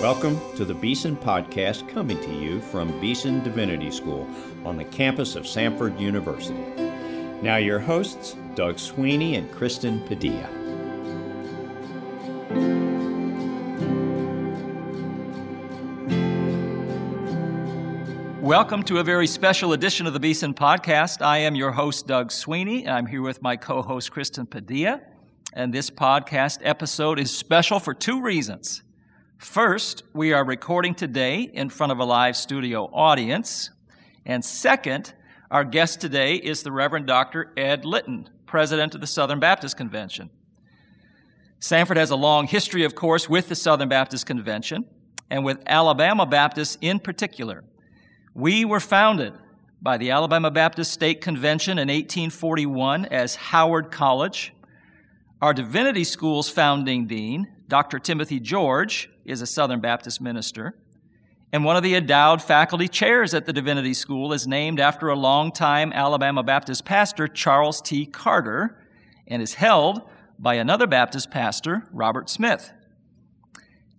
Welcome 0.00 0.38
to 0.54 0.64
the 0.64 0.74
Beeson 0.74 1.16
Podcast 1.16 1.88
coming 1.88 2.20
to 2.20 2.32
you 2.32 2.60
from 2.60 3.00
Beeson 3.00 3.42
Divinity 3.42 3.90
School 3.90 4.30
on 4.64 4.76
the 4.76 4.84
campus 4.84 5.34
of 5.34 5.42
Samford 5.42 5.98
University. 5.98 6.62
Now, 7.42 7.56
your 7.56 7.80
hosts, 7.80 8.36
Doug 8.54 8.78
Sweeney 8.78 9.34
and 9.34 9.50
Kristen 9.50 10.00
Padilla. 10.06 10.48
Welcome 18.40 18.84
to 18.84 18.98
a 18.98 19.02
very 19.02 19.26
special 19.26 19.72
edition 19.72 20.06
of 20.06 20.12
the 20.12 20.20
Beeson 20.20 20.54
Podcast. 20.54 21.22
I 21.22 21.38
am 21.38 21.56
your 21.56 21.72
host, 21.72 22.06
Doug 22.06 22.30
Sweeney. 22.30 22.88
I'm 22.88 23.06
here 23.06 23.22
with 23.22 23.42
my 23.42 23.56
co 23.56 23.82
host, 23.82 24.12
Kristen 24.12 24.46
Padilla. 24.46 25.00
And 25.54 25.74
this 25.74 25.90
podcast 25.90 26.60
episode 26.62 27.18
is 27.18 27.36
special 27.36 27.80
for 27.80 27.94
two 27.94 28.22
reasons. 28.22 28.84
First, 29.38 30.02
we 30.12 30.32
are 30.32 30.44
recording 30.44 30.96
today 30.96 31.42
in 31.42 31.70
front 31.70 31.92
of 31.92 32.00
a 32.00 32.04
live 32.04 32.36
studio 32.36 32.86
audience. 32.92 33.70
And 34.26 34.44
second, 34.44 35.14
our 35.48 35.62
guest 35.62 36.00
today 36.00 36.34
is 36.34 36.64
the 36.64 36.72
Reverend 36.72 37.06
Dr. 37.06 37.52
Ed 37.56 37.84
Litton, 37.84 38.28
President 38.46 38.96
of 38.96 39.00
the 39.00 39.06
Southern 39.06 39.38
Baptist 39.38 39.76
Convention. 39.76 40.30
Samford 41.60 41.98
has 41.98 42.10
a 42.10 42.16
long 42.16 42.48
history, 42.48 42.82
of 42.82 42.96
course, 42.96 43.28
with 43.28 43.48
the 43.48 43.54
Southern 43.54 43.88
Baptist 43.88 44.26
Convention 44.26 44.84
and 45.30 45.44
with 45.44 45.62
Alabama 45.66 46.26
Baptists 46.26 46.76
in 46.80 46.98
particular. 46.98 47.62
We 48.34 48.64
were 48.64 48.80
founded 48.80 49.34
by 49.80 49.98
the 49.98 50.10
Alabama 50.10 50.50
Baptist 50.50 50.92
State 50.92 51.20
Convention 51.20 51.78
in 51.78 51.86
1841 51.86 53.04
as 53.04 53.36
Howard 53.36 53.92
College. 53.92 54.52
Our 55.40 55.54
Divinity 55.54 56.02
School's 56.02 56.48
founding 56.48 57.06
dean, 57.06 57.46
Dr. 57.68 57.98
Timothy 57.98 58.40
George, 58.40 59.10
is 59.24 59.42
a 59.42 59.46
Southern 59.46 59.80
Baptist 59.80 60.20
minister. 60.20 60.74
And 61.52 61.64
one 61.64 61.76
of 61.76 61.82
the 61.82 61.94
endowed 61.94 62.42
faculty 62.42 62.88
chairs 62.88 63.34
at 63.34 63.46
the 63.46 63.52
Divinity 63.52 63.94
School 63.94 64.32
is 64.32 64.46
named 64.46 64.80
after 64.80 65.08
a 65.08 65.14
longtime 65.14 65.92
Alabama 65.92 66.42
Baptist 66.42 66.84
pastor, 66.84 67.28
Charles 67.28 67.80
T. 67.80 68.06
Carter, 68.06 68.82
and 69.26 69.42
is 69.42 69.54
held 69.54 70.02
by 70.38 70.54
another 70.54 70.86
Baptist 70.86 71.30
pastor, 71.30 71.86
Robert 71.92 72.30
Smith. 72.30 72.72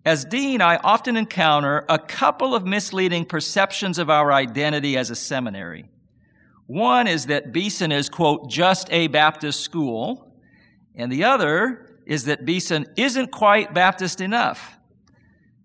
As 0.06 0.26
dean, 0.26 0.62
I 0.62 0.78
often 0.78 1.18
encounter 1.18 1.86
a 1.90 2.00
couple 2.00 2.56
of 2.56 2.66
misleading 2.66 3.26
perceptions 3.26 4.00
of 4.00 4.10
our 4.10 4.32
identity 4.32 4.98
as 4.98 5.10
a 5.10 5.16
seminary. 5.16 5.90
One 6.68 7.08
is 7.08 7.28
that 7.28 7.52
Beeson 7.52 7.92
is, 7.92 8.10
quote, 8.10 8.50
just 8.50 8.92
a 8.92 9.08
Baptist 9.08 9.62
school, 9.62 10.34
and 10.96 11.12
the 11.12 11.24
other 11.24 11.89
is 12.10 12.26
that 12.26 12.44
Beeson 12.44 12.88
isn't 12.98 13.32
quite 13.32 13.72
Baptist 13.72 14.20
enough. 14.20 14.78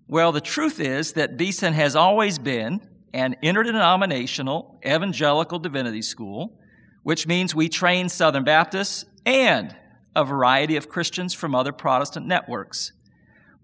Well, 0.06 0.30
the 0.30 0.42
truth 0.42 0.78
is 0.78 1.14
that 1.14 1.38
Beeson 1.38 1.72
has 1.72 1.96
always 1.96 2.38
been 2.38 2.86
an 3.14 3.36
interdenominational 3.40 4.78
evangelical 4.84 5.58
divinity 5.58 6.02
school, 6.02 6.60
which 7.02 7.26
means 7.26 7.54
we 7.54 7.70
train 7.70 8.10
Southern 8.10 8.44
Baptists 8.44 9.06
and 9.24 9.74
a 10.14 10.22
variety 10.22 10.76
of 10.76 10.90
Christians 10.90 11.32
from 11.32 11.54
other 11.54 11.72
Protestant 11.72 12.26
networks. 12.26 12.92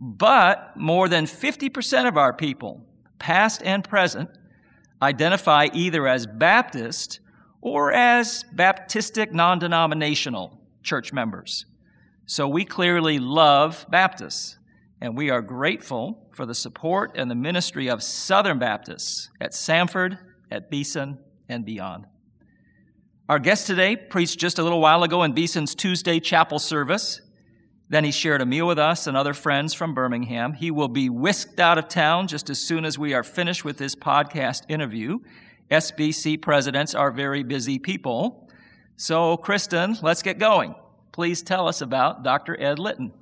But 0.01 0.75
more 0.75 1.07
than 1.07 1.27
50% 1.27 2.09
of 2.09 2.17
our 2.17 2.33
people, 2.33 2.87
past 3.19 3.63
and 3.63 3.87
present, 3.87 4.31
identify 5.03 5.69
either 5.75 6.09
as 6.09 6.27
Baptist 6.27 7.21
or 7.61 7.93
as 7.93 8.47
Baptistic 8.57 9.33
non 9.33 9.59
denominational 9.59 10.59
church 10.83 11.13
members. 11.13 11.67
So 12.31 12.47
we 12.47 12.65
clearly 12.65 13.19
love 13.19 13.85
Baptists. 13.91 14.57
And 15.01 15.17
we 15.17 15.31
are 15.31 15.43
grateful 15.43 16.29
for 16.33 16.47
the 16.47 16.55
support 16.55 17.11
and 17.17 17.29
the 17.29 17.35
ministry 17.35 17.91
of 17.91 18.05
Southern 18.05 18.61
Baptists 18.61 19.29
at 19.41 19.51
Samford, 19.51 20.17
at 20.49 20.71
Beeson, 20.71 21.19
and 21.49 21.65
beyond. 21.65 22.07
Our 23.29 23.41
guest 23.41 23.67
today 23.67 23.97
preached 23.97 24.39
just 24.39 24.61
a 24.61 24.63
little 24.63 24.81
while 24.81 25.03
ago 25.03 25.25
in 25.25 25.33
Beeson's 25.33 25.75
Tuesday 25.75 26.21
chapel 26.21 26.61
service. 26.61 27.21
Then 27.89 28.05
he 28.05 28.13
shared 28.13 28.43
a 28.43 28.47
meal 28.47 28.69
with 28.69 28.79
us 28.79 29.09
and 29.09 29.17
other 29.17 29.35
friends 29.35 29.75
from 29.75 29.93
Birmingham. 29.93 30.53
He 30.53 30.71
will 30.71 30.87
be 30.87 31.11
whisked 31.11 31.59
out 31.59 31.79
of 31.79 31.89
town 31.89 32.29
just 32.29 32.49
as 32.49 32.61
soon 32.61 32.85
as 32.85 32.97
we 32.97 33.13
are 33.13 33.25
finished 33.25 33.65
with 33.65 33.77
this 33.77 33.97
podcast 33.97 34.63
interview. 34.69 35.19
SBC 35.69 36.41
presidents 36.41 36.95
are 36.95 37.11
very 37.11 37.43
busy 37.43 37.81
people. 37.81 38.49
So, 38.95 39.37
Kristen, 39.37 39.97
let's 40.01 40.23
get 40.23 40.39
going. 40.39 40.77
Please 41.21 41.43
tell 41.43 41.69
us 41.69 41.83
about 41.83 42.23
Dr. 42.23 42.59
Ed 42.59 42.79
Litton. 42.79 43.13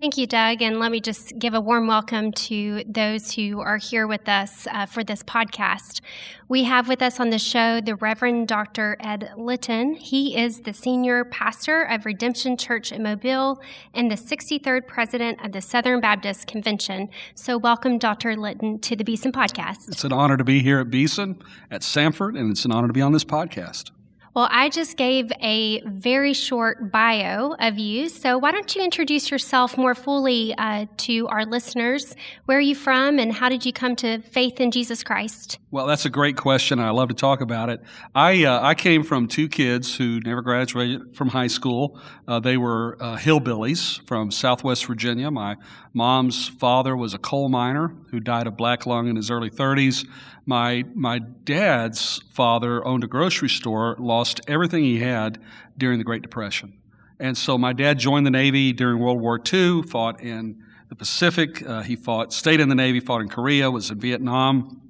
Thank 0.00 0.16
you, 0.16 0.26
Doug. 0.26 0.60
And 0.60 0.80
let 0.80 0.90
me 0.90 1.00
just 1.00 1.38
give 1.38 1.54
a 1.54 1.60
warm 1.60 1.86
welcome 1.86 2.32
to 2.32 2.82
those 2.84 3.32
who 3.32 3.60
are 3.60 3.76
here 3.76 4.08
with 4.08 4.28
us 4.28 4.66
uh, 4.72 4.86
for 4.86 5.04
this 5.04 5.22
podcast. 5.22 6.00
We 6.48 6.64
have 6.64 6.88
with 6.88 7.00
us 7.00 7.20
on 7.20 7.30
the 7.30 7.38
show 7.38 7.80
the 7.80 7.94
Reverend 7.94 8.48
Dr. 8.48 8.96
Ed 8.98 9.30
Litton. 9.36 9.94
He 9.94 10.36
is 10.36 10.62
the 10.62 10.72
senior 10.72 11.26
pastor 11.26 11.84
of 11.84 12.04
Redemption 12.06 12.56
Church 12.56 12.90
in 12.90 13.04
Mobile 13.04 13.62
and 13.94 14.10
the 14.10 14.16
63rd 14.16 14.88
president 14.88 15.38
of 15.44 15.52
the 15.52 15.60
Southern 15.60 16.00
Baptist 16.00 16.48
Convention. 16.48 17.08
So, 17.36 17.56
welcome, 17.56 17.98
Dr. 17.98 18.34
Litton, 18.34 18.80
to 18.80 18.96
the 18.96 19.04
Beeson 19.04 19.30
podcast. 19.30 19.86
It's 19.86 20.02
an 20.02 20.12
honor 20.12 20.36
to 20.36 20.44
be 20.44 20.58
here 20.58 20.80
at 20.80 20.90
Beeson, 20.90 21.40
at 21.70 21.82
Samford, 21.82 22.36
and 22.36 22.50
it's 22.50 22.64
an 22.64 22.72
honor 22.72 22.88
to 22.88 22.92
be 22.92 23.00
on 23.00 23.12
this 23.12 23.24
podcast. 23.24 23.92
Well, 24.34 24.48
I 24.50 24.68
just 24.68 24.96
gave 24.96 25.30
a 25.40 25.80
very 25.82 26.32
short 26.32 26.90
bio 26.90 27.54
of 27.60 27.78
you, 27.78 28.08
so 28.08 28.36
why 28.36 28.50
don't 28.50 28.74
you 28.74 28.82
introduce 28.82 29.30
yourself 29.30 29.78
more 29.78 29.94
fully 29.94 30.52
uh, 30.58 30.86
to 30.96 31.28
our 31.28 31.46
listeners? 31.46 32.16
Where 32.46 32.58
are 32.58 32.60
you 32.60 32.74
from, 32.74 33.20
and 33.20 33.32
how 33.32 33.48
did 33.48 33.64
you 33.64 33.72
come 33.72 33.94
to 33.94 34.20
faith 34.22 34.60
in 34.60 34.72
Jesus 34.72 35.04
Christ? 35.04 35.60
Well, 35.70 35.86
that's 35.86 36.04
a 36.04 36.10
great 36.10 36.36
question. 36.36 36.80
I 36.80 36.90
love 36.90 37.10
to 37.10 37.14
talk 37.14 37.42
about 37.42 37.68
it. 37.68 37.80
I 38.16 38.44
uh, 38.44 38.60
I 38.60 38.74
came 38.74 39.04
from 39.04 39.28
two 39.28 39.48
kids 39.48 39.94
who 39.96 40.18
never 40.18 40.42
graduated 40.42 41.14
from 41.14 41.28
high 41.28 41.46
school. 41.46 42.00
Uh, 42.26 42.40
they 42.40 42.56
were 42.56 42.96
uh, 42.98 43.16
hillbillies 43.16 44.04
from 44.08 44.32
Southwest 44.32 44.86
Virginia. 44.86 45.30
My 45.30 45.56
mom's 45.92 46.48
father 46.48 46.96
was 46.96 47.14
a 47.14 47.18
coal 47.18 47.48
miner 47.48 47.94
who 48.10 48.18
died 48.18 48.48
of 48.48 48.56
black 48.56 48.84
lung 48.84 49.06
in 49.06 49.14
his 49.14 49.30
early 49.30 49.50
30s. 49.50 50.04
My 50.46 50.84
my 50.94 51.20
dad's 51.20 52.20
father 52.30 52.86
owned 52.86 53.04
a 53.04 53.06
grocery 53.06 53.48
store, 53.48 53.96
lost 54.24 54.40
everything 54.48 54.82
he 54.82 55.00
had 55.00 55.38
during 55.76 55.98
the 55.98 56.04
Great 56.04 56.22
Depression, 56.22 56.72
and 57.20 57.36
so 57.36 57.58
my 57.58 57.74
dad 57.74 57.98
joined 57.98 58.24
the 58.24 58.30
Navy 58.30 58.72
during 58.72 58.98
World 58.98 59.20
War 59.20 59.38
II, 59.38 59.82
fought 59.82 60.22
in 60.22 60.62
the 60.88 60.94
Pacific. 60.94 61.62
Uh, 61.62 61.82
he 61.82 61.94
fought, 61.94 62.32
stayed 62.32 62.58
in 62.58 62.70
the 62.70 62.74
Navy, 62.74 63.00
fought 63.00 63.20
in 63.20 63.28
Korea, 63.28 63.70
was 63.70 63.90
in 63.90 64.00
Vietnam 64.00 64.80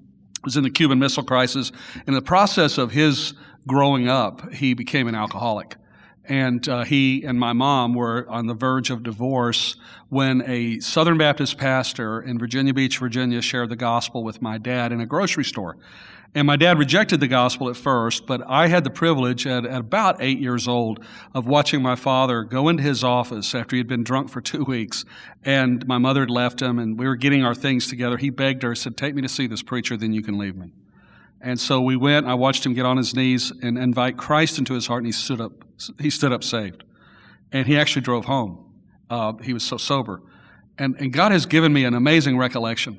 was 0.44 0.56
in 0.56 0.62
the 0.62 0.70
Cuban 0.70 0.98
Missile 0.98 1.24
Crisis. 1.24 1.72
In 2.06 2.14
the 2.14 2.22
process 2.22 2.76
of 2.76 2.92
his 2.92 3.32
growing 3.66 4.08
up, 4.08 4.52
he 4.52 4.74
became 4.74 5.08
an 5.08 5.14
alcoholic. 5.14 5.76
And 6.26 6.66
uh, 6.68 6.84
he 6.84 7.24
and 7.24 7.40
my 7.40 7.54
mom 7.54 7.94
were 7.94 8.26
on 8.28 8.46
the 8.46 8.54
verge 8.54 8.90
of 8.90 9.02
divorce 9.02 9.76
when 10.10 10.42
a 10.46 10.80
Southern 10.80 11.18
Baptist 11.18 11.58
pastor 11.58 12.20
in 12.20 12.38
Virginia 12.38 12.74
Beach, 12.74 12.98
Virginia, 12.98 13.42
shared 13.42 13.70
the 13.70 13.76
gospel 13.76 14.22
with 14.22 14.42
my 14.42 14.58
dad 14.58 14.92
in 14.92 15.00
a 15.00 15.06
grocery 15.06 15.44
store. 15.44 15.76
And 16.36 16.48
my 16.48 16.56
dad 16.56 16.78
rejected 16.78 17.20
the 17.20 17.28
gospel 17.28 17.68
at 17.68 17.76
first, 17.76 18.26
but 18.26 18.42
I 18.48 18.66
had 18.66 18.82
the 18.82 18.90
privilege 18.90 19.46
at, 19.46 19.64
at, 19.64 19.80
about 19.80 20.20
eight 20.20 20.40
years 20.40 20.66
old 20.66 21.04
of 21.32 21.46
watching 21.46 21.80
my 21.80 21.94
father 21.94 22.42
go 22.42 22.68
into 22.68 22.82
his 22.82 23.04
office 23.04 23.54
after 23.54 23.76
he 23.76 23.78
had 23.78 23.86
been 23.86 24.02
drunk 24.02 24.30
for 24.30 24.40
two 24.40 24.64
weeks. 24.64 25.04
And 25.44 25.86
my 25.86 25.98
mother 25.98 26.20
had 26.20 26.30
left 26.30 26.60
him, 26.60 26.80
and 26.80 26.98
we 26.98 27.06
were 27.06 27.14
getting 27.14 27.44
our 27.44 27.54
things 27.54 27.86
together. 27.86 28.16
He 28.16 28.30
begged 28.30 28.64
her, 28.64 28.74
said, 28.74 28.96
Take 28.96 29.14
me 29.14 29.22
to 29.22 29.28
see 29.28 29.46
this 29.46 29.62
preacher, 29.62 29.96
then 29.96 30.12
you 30.12 30.22
can 30.22 30.36
leave 30.36 30.56
me. 30.56 30.72
And 31.40 31.60
so 31.60 31.80
we 31.80 31.94
went. 31.94 32.26
I 32.26 32.34
watched 32.34 32.66
him 32.66 32.74
get 32.74 32.86
on 32.86 32.96
his 32.96 33.14
knees 33.14 33.52
and 33.62 33.78
invite 33.78 34.16
Christ 34.16 34.58
into 34.58 34.74
his 34.74 34.86
heart, 34.86 35.04
and 35.04 35.06
he 35.06 35.12
stood 35.12 35.40
up. 35.40 35.52
He 36.00 36.08
stood 36.08 36.32
up 36.32 36.42
saved, 36.42 36.84
and 37.52 37.66
he 37.66 37.76
actually 37.76 38.02
drove 38.02 38.24
home. 38.24 38.72
Uh, 39.10 39.34
he 39.42 39.52
was 39.52 39.62
so 39.62 39.76
sober, 39.76 40.22
and 40.78 40.96
and 40.98 41.12
God 41.12 41.32
has 41.32 41.44
given 41.44 41.70
me 41.70 41.84
an 41.84 41.92
amazing 41.92 42.38
recollection. 42.38 42.98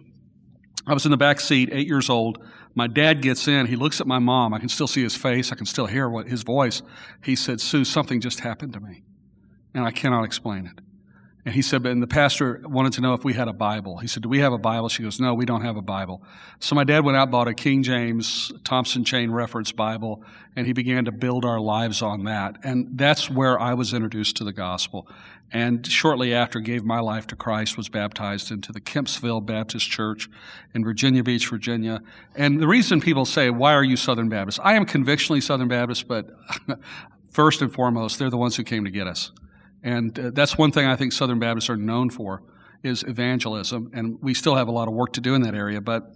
I 0.86 0.94
was 0.94 1.06
in 1.06 1.12
the 1.12 1.18
back 1.18 1.40
seat, 1.40 1.70
eight 1.72 1.88
years 1.88 2.08
old. 2.08 2.38
My 2.76 2.88
dad 2.88 3.22
gets 3.22 3.48
in. 3.48 3.68
He 3.68 3.78
looks 3.78 4.02
at 4.02 4.08
my 4.08 4.20
mom. 4.20 4.54
I 4.54 4.60
can 4.60 4.70
still 4.70 4.88
see 4.88 5.02
his 5.02 5.16
face. 5.16 5.52
I 5.52 5.56
can 5.56 5.66
still 5.66 5.88
hear 5.88 6.10
what 6.10 6.28
his 6.28 6.44
voice. 6.44 6.82
He 7.24 7.36
said, 7.36 7.62
"Sue, 7.62 7.86
something 7.86 8.20
just 8.20 8.42
happened 8.42 8.74
to 8.74 8.82
me, 8.82 9.04
and 9.74 9.86
I 9.86 9.92
cannot 9.92 10.26
explain 10.26 10.68
it." 10.68 10.82
And 11.46 11.54
he 11.54 11.62
said, 11.62 11.86
and 11.86 12.02
the 12.02 12.08
pastor 12.08 12.60
wanted 12.66 12.94
to 12.94 13.02
know 13.02 13.14
if 13.14 13.24
we 13.24 13.34
had 13.34 13.48
a 13.48 13.54
Bible. 13.54 14.00
He 14.00 14.08
said, 14.08 14.24
Do 14.24 14.30
we 14.30 14.40
have 14.40 14.52
a 14.52 14.58
Bible? 14.58 14.90
She 14.90 15.04
goes, 15.04 15.20
No, 15.20 15.36
we 15.36 15.46
don't 15.46 15.62
have 15.62 15.78
a 15.78 15.82
Bible. 15.82 16.24
So 16.60 16.74
my 16.74 16.84
dad 16.84 17.06
went 17.06 17.18
out, 17.18 17.30
bought 17.30 17.48
a 17.48 17.54
King 17.54 17.84
James 17.84 18.52
Thompson 18.64 19.04
Chain 19.04 19.30
Reference 19.30 19.72
Bible, 19.72 20.24
and 20.56 20.66
he 20.66 20.74
began 20.74 21.06
to 21.06 21.12
build 21.12 21.46
our 21.46 21.60
lives 21.60 22.02
on 22.02 22.24
that. 22.24 22.58
And 22.64 22.98
that's 22.98 23.30
where 23.30 23.60
I 23.60 23.76
was 23.76 23.94
introduced 23.94 24.38
to 24.38 24.44
the 24.44 24.54
gospel. 24.54 25.08
And 25.52 25.86
shortly 25.86 26.34
after, 26.34 26.60
gave 26.60 26.84
my 26.84 27.00
life 27.00 27.28
to 27.28 27.36
Christ, 27.36 27.78
was 27.78 27.90
baptized 27.90 28.50
into 28.50 28.72
the 28.72 28.82
Kempsville 28.82 29.46
Baptist 29.46 29.88
Church 29.88 30.28
in 30.74 30.84
Virginia 30.84 31.24
Beach, 31.24 31.48
Virginia. 31.48 32.02
And 32.36 32.60
the 32.60 32.68
reason 32.68 33.02
people 33.02 33.26
say, 33.26 33.52
Why 33.52 33.74
are 33.74 33.84
you 33.84 33.98
Southern 33.98 34.30
Baptist? 34.30 34.60
I 34.64 34.74
am 34.74 34.86
convictionally 34.86 35.42
Southern 35.42 35.68
Baptist, 35.68 36.08
but 36.08 36.26
first 37.32 37.62
and 37.62 37.72
foremost, 37.72 38.18
they're 38.18 38.32
the 38.32 38.38
ones 38.38 38.56
who 38.56 38.64
came 38.64 38.84
to 38.86 38.92
get 38.92 39.06
us. 39.06 39.32
And 39.86 40.18
uh, 40.20 40.32
that's 40.34 40.58
one 40.58 40.72
thing 40.72 40.88
I 40.88 40.96
think 40.96 41.14
Southern 41.14 41.40
Baptists 41.40 41.70
are 41.70 41.78
known 41.78 42.10
for 42.10 42.42
is 42.84 43.04
evangelism, 43.04 43.92
and 43.94 44.20
we 44.22 44.34
still 44.34 44.56
have 44.56 44.68
a 44.68 44.72
lot 44.72 44.88
of 44.88 44.94
work 44.94 45.14
to 45.14 45.22
do 45.22 45.36
in 45.36 45.44
that 45.44 45.54
area. 45.54 45.80
But 45.80 46.12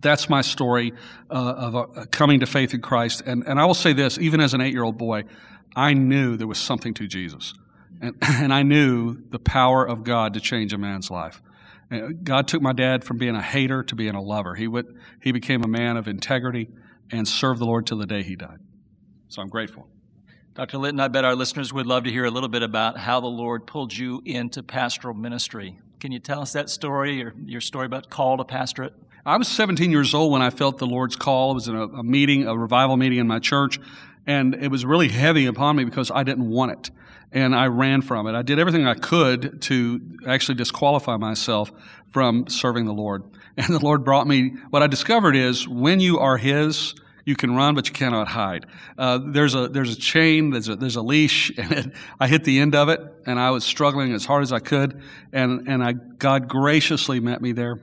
that's 0.00 0.30
my 0.30 0.40
story 0.40 0.92
uh, 1.28 1.34
of 1.34 1.76
uh, 1.76 1.86
coming 2.10 2.40
to 2.40 2.46
faith 2.46 2.74
in 2.74 2.80
Christ. 2.80 3.22
And, 3.26 3.44
and 3.46 3.60
I 3.60 3.66
will 3.66 3.74
say 3.74 3.92
this 3.92 4.18
even 4.18 4.40
as 4.40 4.54
an 4.54 4.60
eight 4.60 4.72
year 4.72 4.84
old 4.84 4.98
boy, 4.98 5.24
I 5.74 5.94
knew 5.94 6.36
there 6.36 6.46
was 6.46 6.58
something 6.58 6.94
to 6.94 7.08
Jesus. 7.08 7.54
And, 8.00 8.16
and 8.22 8.54
I 8.54 8.62
knew 8.62 9.16
the 9.30 9.40
power 9.40 9.84
of 9.84 10.04
God 10.04 10.34
to 10.34 10.40
change 10.40 10.72
a 10.72 10.78
man's 10.78 11.10
life. 11.10 11.42
Uh, 11.90 12.08
God 12.22 12.46
took 12.46 12.62
my 12.62 12.72
dad 12.72 13.02
from 13.02 13.18
being 13.18 13.34
a 13.34 13.42
hater 13.42 13.82
to 13.82 13.96
being 13.96 14.14
a 14.14 14.22
lover. 14.22 14.54
He, 14.54 14.68
would, 14.68 14.96
he 15.20 15.32
became 15.32 15.64
a 15.64 15.68
man 15.68 15.96
of 15.96 16.06
integrity 16.06 16.68
and 17.10 17.26
served 17.26 17.60
the 17.60 17.66
Lord 17.66 17.84
till 17.86 17.98
the 17.98 18.06
day 18.06 18.22
he 18.22 18.36
died. 18.36 18.60
So 19.28 19.42
I'm 19.42 19.48
grateful. 19.48 19.88
Dr. 20.54 20.76
Litton, 20.76 21.00
I 21.00 21.08
bet 21.08 21.24
our 21.24 21.34
listeners 21.34 21.72
would 21.72 21.86
love 21.86 22.04
to 22.04 22.10
hear 22.10 22.26
a 22.26 22.30
little 22.30 22.50
bit 22.50 22.62
about 22.62 22.98
how 22.98 23.20
the 23.20 23.26
Lord 23.26 23.66
pulled 23.66 23.96
you 23.96 24.20
into 24.26 24.62
pastoral 24.62 25.14
ministry. 25.14 25.78
Can 25.98 26.12
you 26.12 26.18
tell 26.18 26.42
us 26.42 26.52
that 26.52 26.68
story 26.68 27.22
or 27.22 27.32
your 27.46 27.62
story 27.62 27.86
about 27.86 28.10
call 28.10 28.36
to 28.36 28.44
pastorate? 28.44 28.92
I 29.24 29.38
was 29.38 29.48
17 29.48 29.90
years 29.90 30.12
old 30.12 30.30
when 30.30 30.42
I 30.42 30.50
felt 30.50 30.76
the 30.76 30.86
Lord's 30.86 31.16
call. 31.16 31.52
It 31.52 31.54
was 31.54 31.68
in 31.68 31.76
a, 31.76 31.86
a 31.86 32.02
meeting, 32.02 32.46
a 32.46 32.54
revival 32.54 32.98
meeting 32.98 33.18
in 33.18 33.26
my 33.26 33.38
church, 33.38 33.80
and 34.26 34.54
it 34.54 34.68
was 34.68 34.84
really 34.84 35.08
heavy 35.08 35.46
upon 35.46 35.76
me 35.76 35.84
because 35.84 36.10
I 36.10 36.22
didn't 36.22 36.50
want 36.50 36.72
it. 36.72 36.90
And 37.32 37.56
I 37.56 37.68
ran 37.68 38.02
from 38.02 38.26
it. 38.26 38.34
I 38.34 38.42
did 38.42 38.58
everything 38.58 38.86
I 38.86 38.92
could 38.92 39.62
to 39.62 40.02
actually 40.26 40.56
disqualify 40.56 41.16
myself 41.16 41.72
from 42.10 42.46
serving 42.48 42.84
the 42.84 42.92
Lord. 42.92 43.24
And 43.54 43.68
the 43.68 43.80
Lord 43.80 44.02
brought 44.02 44.26
me, 44.26 44.54
what 44.70 44.82
I 44.82 44.86
discovered 44.86 45.36
is 45.36 45.68
when 45.68 46.00
you 46.00 46.18
are 46.18 46.38
His, 46.38 46.94
you 47.24 47.36
can 47.36 47.54
run, 47.54 47.74
but 47.74 47.86
you 47.86 47.94
cannot 47.94 48.28
hide. 48.28 48.66
Uh, 48.98 49.18
there's 49.24 49.54
a 49.54 49.68
there's 49.68 49.92
a 49.92 49.98
chain, 49.98 50.50
there's 50.50 50.68
a 50.68 50.76
there's 50.76 50.96
a 50.96 51.02
leash, 51.02 51.52
and 51.58 51.72
it, 51.72 51.92
I 52.18 52.28
hit 52.28 52.44
the 52.44 52.58
end 52.58 52.74
of 52.74 52.88
it, 52.88 53.00
and 53.26 53.38
I 53.38 53.50
was 53.50 53.64
struggling 53.64 54.12
as 54.12 54.24
hard 54.24 54.42
as 54.42 54.52
I 54.52 54.58
could, 54.58 55.00
and 55.32 55.68
and 55.68 55.82
I 55.82 55.92
God 55.92 56.48
graciously 56.48 57.20
met 57.20 57.40
me 57.40 57.52
there, 57.52 57.80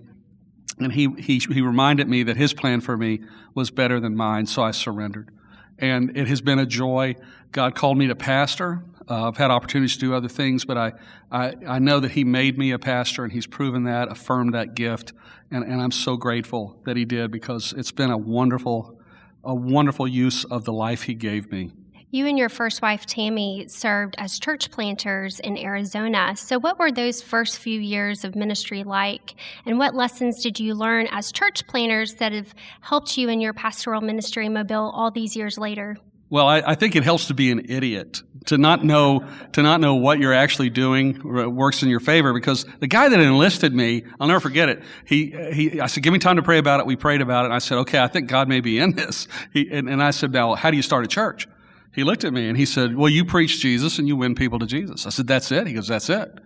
and 0.80 0.92
he 0.92 1.10
he 1.18 1.40
he 1.40 1.62
reminded 1.62 2.08
me 2.08 2.24
that 2.24 2.38
His 2.38 2.54
plan 2.54 2.82
for 2.82 2.98
me 2.98 3.22
was 3.54 3.72
better 3.72 4.00
than 4.00 4.16
mine, 4.16 4.46
so 4.46 4.62
I 4.64 4.72
surrendered, 4.72 5.30
and 5.78 6.16
it 6.18 6.28
has 6.28 6.42
been 6.42 6.60
a 6.60 6.66
joy. 6.66 7.16
God 7.52 7.76
called 7.76 7.98
me 7.98 8.08
to 8.08 8.16
pastor. 8.16 8.84
Uh, 9.10 9.28
I've 9.28 9.38
had 9.38 9.50
opportunities 9.50 9.96
to 9.96 10.00
do 10.02 10.14
other 10.14 10.28
things, 10.28 10.66
but 10.66 10.78
I, 10.78 10.92
I, 11.32 11.56
I 11.68 11.80
know 11.80 12.00
that 12.00 12.12
He 12.12 12.24
made 12.24 12.60
me 12.60 12.70
a 12.70 12.78
pastor, 12.78 13.24
and 13.24 13.34
He's 13.34 13.48
proven 13.48 13.86
that, 13.86 14.12
affirmed 14.12 14.54
that 14.54 14.76
gift, 14.76 15.14
and, 15.50 15.64
and 15.64 15.82
I'm 15.82 15.90
so 15.90 16.16
grateful 16.16 16.80
that 16.86 16.96
He 16.96 17.06
did 17.06 17.32
because 17.32 17.74
it's 17.76 17.92
been 17.92 18.12
a 18.12 18.18
wonderful 18.20 18.99
a 19.44 19.54
wonderful 19.54 20.08
use 20.08 20.46
of 20.46 20.66
the 20.66 20.74
life 20.74 21.04
he 21.04 21.14
gave 21.14 21.52
me. 21.52 21.72
You 22.12 22.26
and 22.26 22.40
your 22.40 22.50
first 22.50 22.82
wife, 22.82 23.06
Tammy, 23.06 23.66
served 23.68 24.16
as 24.18 24.40
church 24.40 24.72
planters 24.72 25.40
in 25.40 25.56
Arizona. 25.56 26.36
So, 26.36 26.58
what 26.58 26.80
were 26.80 26.92
those 26.92 27.22
first 27.22 27.60
few 27.60 27.80
years 27.80 28.26
of 28.26 28.36
ministry 28.36 28.84
like? 28.84 29.36
And 29.68 29.78
what 29.78 29.94
lessons 29.94 30.42
did 30.42 30.60
you 30.60 30.74
learn 30.74 31.08
as 31.12 31.32
church 31.32 31.68
planters 31.68 32.16
that 32.16 32.32
have 32.32 32.56
helped 32.82 33.16
you 33.16 33.30
in 33.30 33.42
your 33.42 33.54
pastoral 33.54 34.02
ministry 34.02 34.48
in 34.48 34.54
Mobile 34.54 34.92
all 34.96 35.12
these 35.12 35.36
years 35.36 35.60
later? 35.60 35.98
Well, 36.30 36.48
I, 36.48 36.62
I, 36.66 36.76
think 36.76 36.96
it 36.96 37.04
helps 37.04 37.28
to 37.28 37.34
be 37.34 37.52
an 37.52 37.66
idiot 37.70 38.22
to 38.46 38.58
not 38.58 38.84
know 38.84 39.28
to 39.54 39.64
not 39.64 39.82
know 39.82 39.96
what 39.96 40.20
you're 40.20 40.34
actually 40.34 40.70
doing 40.70 41.20
works 41.24 41.82
in 41.82 41.90
your 41.90 42.00
favor. 42.00 42.34
Because 42.34 42.66
the 42.80 42.88
guy 42.88 43.10
that 43.10 43.20
enlisted 43.20 43.74
me, 43.74 44.04
I'll 44.20 44.28
never 44.28 44.40
forget 44.40 44.70
it. 44.70 44.84
He 45.06 45.32
he, 45.52 45.82
I 45.82 45.88
said, 45.88 46.04
"Give 46.04 46.14
me 46.14 46.20
time 46.20 46.36
to 46.36 46.44
pray 46.44 46.60
about 46.60 46.80
it." 46.80 46.86
We 46.86 46.96
prayed 46.96 47.22
about 47.22 47.44
it. 47.44 47.46
And 47.46 47.54
I 47.56 47.60
said, 47.60 47.80
"Okay, 47.80 48.00
I 48.00 48.08
think 48.08 48.30
God 48.30 48.48
may 48.48 48.62
be 48.62 48.78
in 48.80 48.94
this." 48.94 49.28
He, 49.54 49.70
and, 49.72 49.90
and 49.90 50.04
I 50.04 50.12
said, 50.12 50.32
"Now, 50.32 50.54
how 50.54 50.70
do 50.70 50.78
you 50.78 50.84
start 50.84 51.04
a 51.04 51.08
church?" 51.08 51.48
He 51.94 52.04
looked 52.04 52.24
at 52.24 52.32
me 52.32 52.48
and 52.48 52.56
he 52.56 52.66
said, 52.66 52.96
"Well, 52.96 53.10
you 53.10 53.26
preach 53.26 53.60
Jesus 53.60 53.98
and 53.98 54.08
you 54.08 54.16
win 54.16 54.36
people 54.36 54.60
to 54.60 54.68
Jesus." 54.68 55.08
I 55.08 55.10
said, 55.10 55.26
"That's 55.26 55.52
it." 55.52 55.66
He 55.66 55.74
goes, 55.74 55.88
"That's 55.88 56.10
it." 56.10 56.40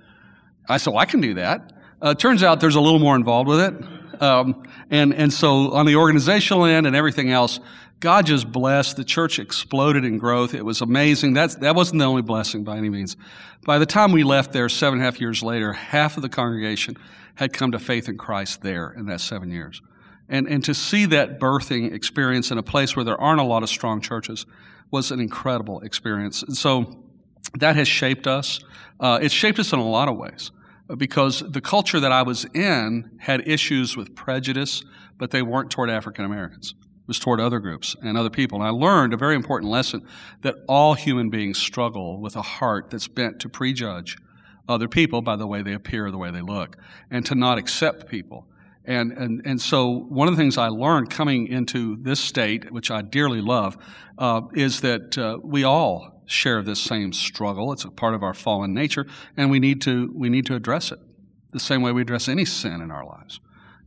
I 0.70 0.78
said, 0.78 0.92
well, 0.92 1.00
"I 1.00 1.06
can 1.06 1.20
do 1.20 1.34
that." 1.34 1.74
Uh, 2.02 2.14
turns 2.14 2.42
out 2.42 2.62
there's 2.62 2.76
a 2.76 2.82
little 2.82 3.00
more 3.00 3.16
involved 3.16 3.50
with 3.50 3.60
it. 3.60 3.74
Um, 4.24 4.64
and 4.90 5.14
and 5.14 5.34
so 5.34 5.74
on 5.74 5.86
the 5.86 5.98
organizational 5.98 6.66
end 6.66 6.88
and 6.88 6.96
everything 6.96 7.30
else, 7.30 7.60
God 8.00 8.26
just 8.26 8.52
blessed. 8.52 8.98
The 8.98 9.04
church 9.04 9.40
exploded 9.40 10.04
in 10.04 10.18
growth. 10.18 10.54
It 10.54 10.66
was 10.66 10.82
amazing. 10.82 11.34
That's, 11.34 11.56
that 11.56 11.74
wasn't 11.74 12.00
the 12.00 12.06
only 12.06 12.22
blessing 12.22 12.64
by 12.64 12.78
any 12.78 12.90
means. 12.90 13.16
By 13.66 13.80
the 13.80 13.86
time 13.86 14.12
we 14.12 14.24
left 14.24 14.52
there, 14.52 14.68
seven 14.68 15.00
and 15.00 15.08
a 15.08 15.10
half 15.10 15.22
years 15.22 15.42
later, 15.42 15.72
half 15.72 16.18
of 16.18 16.22
the 16.22 16.28
congregation 16.30 16.98
had 17.36 17.54
come 17.54 17.72
to 17.72 17.80
faith 17.80 18.10
in 18.10 18.18
Christ 18.18 18.62
there 18.62 18.94
in 18.98 19.06
that 19.06 19.22
seven 19.22 19.52
years. 19.52 19.82
And, 20.28 20.48
and 20.48 20.64
to 20.66 20.74
see 20.74 21.06
that 21.08 21.40
birthing 21.40 21.94
experience 21.94 22.52
in 22.52 22.58
a 22.58 22.64
place 22.64 22.96
where 22.96 23.06
there 23.06 23.20
aren't 23.20 23.40
a 23.40 23.46
lot 23.46 23.64
of 23.64 23.70
strong 23.70 24.02
churches 24.02 24.46
was 24.92 25.12
an 25.12 25.22
incredible 25.22 25.80
experience. 25.80 26.44
And 26.44 26.58
so 26.58 27.06
that 27.60 27.78
has 27.78 27.88
shaped 27.88 28.28
us. 28.28 28.60
Uh, 29.00 29.20
it's 29.22 29.34
shaped 29.34 29.60
us 29.60 29.72
in 29.72 29.80
a 29.80 29.88
lot 29.88 30.10
of 30.10 30.18
ways 30.18 30.52
because 30.98 31.40
the 31.40 31.62
culture 31.62 32.00
that 32.00 32.12
I 32.12 32.22
was 32.24 32.46
in 32.54 33.12
had 33.20 33.48
issues 33.48 33.98
with 33.98 34.16
prejudice, 34.16 34.84
but 35.18 35.32
they 35.32 35.42
weren't 35.42 35.72
toward 35.72 35.90
African 35.90 36.26
Americans 36.26 36.74
It 36.80 37.08
was 37.08 37.20
toward 37.20 37.40
other 37.40 37.60
groups 37.60 37.96
and 38.02 38.18
other 38.18 38.30
people. 38.30 38.60
And 38.60 38.68
I 38.68 38.72
learned 38.72 39.14
a 39.14 39.18
very 39.18 39.36
important 39.36 39.72
lesson 39.72 40.06
that 40.42 40.56
all 40.68 40.94
human 40.94 41.30
beings 41.30 41.58
struggle 41.58 42.20
with 42.20 42.36
a 42.36 42.42
heart 42.42 42.90
that's 42.90 43.08
bent 43.08 43.40
to 43.42 43.50
prejudge 43.50 44.18
other 44.68 44.88
people 44.88 45.22
by 45.22 45.36
the 45.36 45.48
way 45.48 45.62
they 45.62 45.74
appear, 45.74 46.10
the 46.12 46.18
way 46.18 46.32
they 46.32 46.42
look, 46.42 46.78
and 47.12 47.26
to 47.26 47.36
not 47.36 47.58
accept 47.58 48.08
people. 48.08 48.48
And, 48.86 49.12
and, 49.14 49.42
and 49.46 49.62
so, 49.62 49.90
one 49.90 50.28
of 50.28 50.36
the 50.36 50.42
things 50.42 50.58
I 50.58 50.68
learned 50.68 51.10
coming 51.10 51.48
into 51.48 51.96
this 52.02 52.20
state, 52.20 52.70
which 52.70 52.92
I 52.92 53.02
dearly 53.02 53.40
love, 53.40 53.78
uh, 54.18 54.42
is 54.54 54.82
that 54.82 55.18
uh, 55.18 55.38
we 55.42 55.64
all 55.64 56.13
share 56.26 56.62
this 56.62 56.82
same 56.82 57.14
struggle. 57.14 57.72
It's 57.74 57.86
a 57.86 57.92
part 57.92 58.14
of 58.14 58.24
our 58.24 58.34
fallen 58.34 58.74
nature, 58.74 59.06
and 59.38 59.50
we 59.52 59.60
need 59.60 59.82
to, 59.82 60.12
we 60.16 60.30
need 60.30 60.46
to 60.48 60.56
address 60.56 60.92
it 60.92 61.00
the 61.52 61.60
same 61.60 61.82
way 61.82 61.92
we 61.92 62.02
address 62.02 62.28
any 62.28 62.46
sin 62.46 62.82
in 62.82 62.92
our 62.92 63.06
lives. 63.06 63.40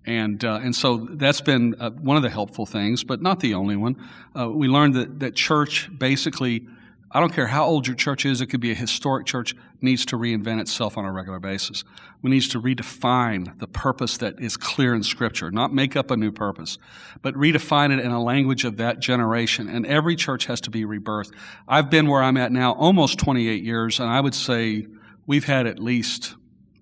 And, 0.07 0.45
uh, 0.45 0.61
and 0.63 0.75
so 0.75 1.09
that's 1.11 1.41
been 1.41 1.75
uh, 1.81 1.91
one 1.91 2.17
of 2.17 2.23
the 2.23 2.31
helpful 2.31 2.65
things, 2.65 3.03
but 3.03 3.21
not 3.21 3.41
the 3.41 3.55
only 3.55 3.75
one. 3.75 3.97
Uh, 4.39 4.49
we 4.49 4.69
learned 4.69 4.95
that, 4.95 5.19
that 5.19 5.35
church 5.35 5.91
basically, 5.99 6.67
I 7.13 7.21
don't 7.21 7.33
care 7.33 7.47
how 7.47 7.65
old 7.65 7.87
your 7.87 7.97
church 7.97 8.27
is, 8.27 8.41
it 8.41 8.47
could 8.47 8.61
be 8.61 8.73
a 8.73 8.75
historic 8.75 9.27
church, 9.27 9.55
needs 9.81 10.05
to 10.07 10.17
reinvent 10.17 10.61
itself 10.61 10.99
on 10.99 11.05
a 11.05 11.13
regular 11.13 11.39
basis. 11.39 11.85
We 12.21 12.31
need 12.31 12.43
to 12.51 12.61
redefine 12.61 13.59
the 13.59 13.69
purpose 13.69 14.17
that 14.19 14.41
is 14.41 14.57
clear 14.57 14.95
in 14.95 15.03
Scripture, 15.03 15.51
not 15.51 15.73
make 15.73 15.97
up 15.97 16.11
a 16.11 16.17
new 16.17 16.33
purpose, 16.33 16.79
but 17.23 17.35
redefine 17.35 17.97
it 17.97 18.05
in 18.05 18.11
a 18.11 18.23
language 18.23 18.65
of 18.65 18.77
that 18.79 18.99
generation. 18.99 19.69
And 19.69 19.87
every 19.87 20.17
church 20.17 20.47
has 20.47 20.61
to 20.63 20.71
be 20.71 20.85
rebirthed. 20.85 21.33
I've 21.69 21.91
been 21.91 22.09
where 22.09 22.23
I'm 22.23 22.37
at 22.37 22.51
now 22.51 22.73
almost 22.73 23.19
28 23.19 23.63
years, 23.63 24.01
and 24.01 24.11
I 24.11 24.21
would 24.21 24.35
say 24.35 24.87
we've 25.27 25.45
had 25.45 25.67
at 25.67 25.79
least 25.79 26.35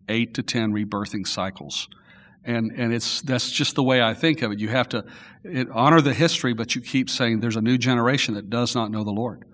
eight 0.09 0.35
to 0.35 0.43
10 0.43 0.73
rebirthing 0.73 1.27
cycles 1.27 1.89
and 2.45 2.73
and 2.73 2.93
it's 2.93 3.23
that's 3.23 3.51
just 3.51 3.75
the 3.75 3.83
way 3.83 4.03
I 4.03 4.15
think 4.15 4.43
of 4.43 4.53
it. 4.53 4.59
You 4.59 4.69
have 4.69 4.89
to 4.91 5.05
it, 5.43 5.69
honor 5.71 6.01
the 6.01 6.13
history, 6.13 6.53
but 6.53 6.75
you 6.75 6.81
keep 6.81 7.09
saying 7.09 7.41
there's 7.41 7.57
a 7.57 7.63
new 7.63 7.79
generation 7.79 8.35
that 8.35 8.51
does 8.51 8.75
not 8.75 8.91
know 8.91 9.05
the 9.05 9.11
Lord, 9.11 9.45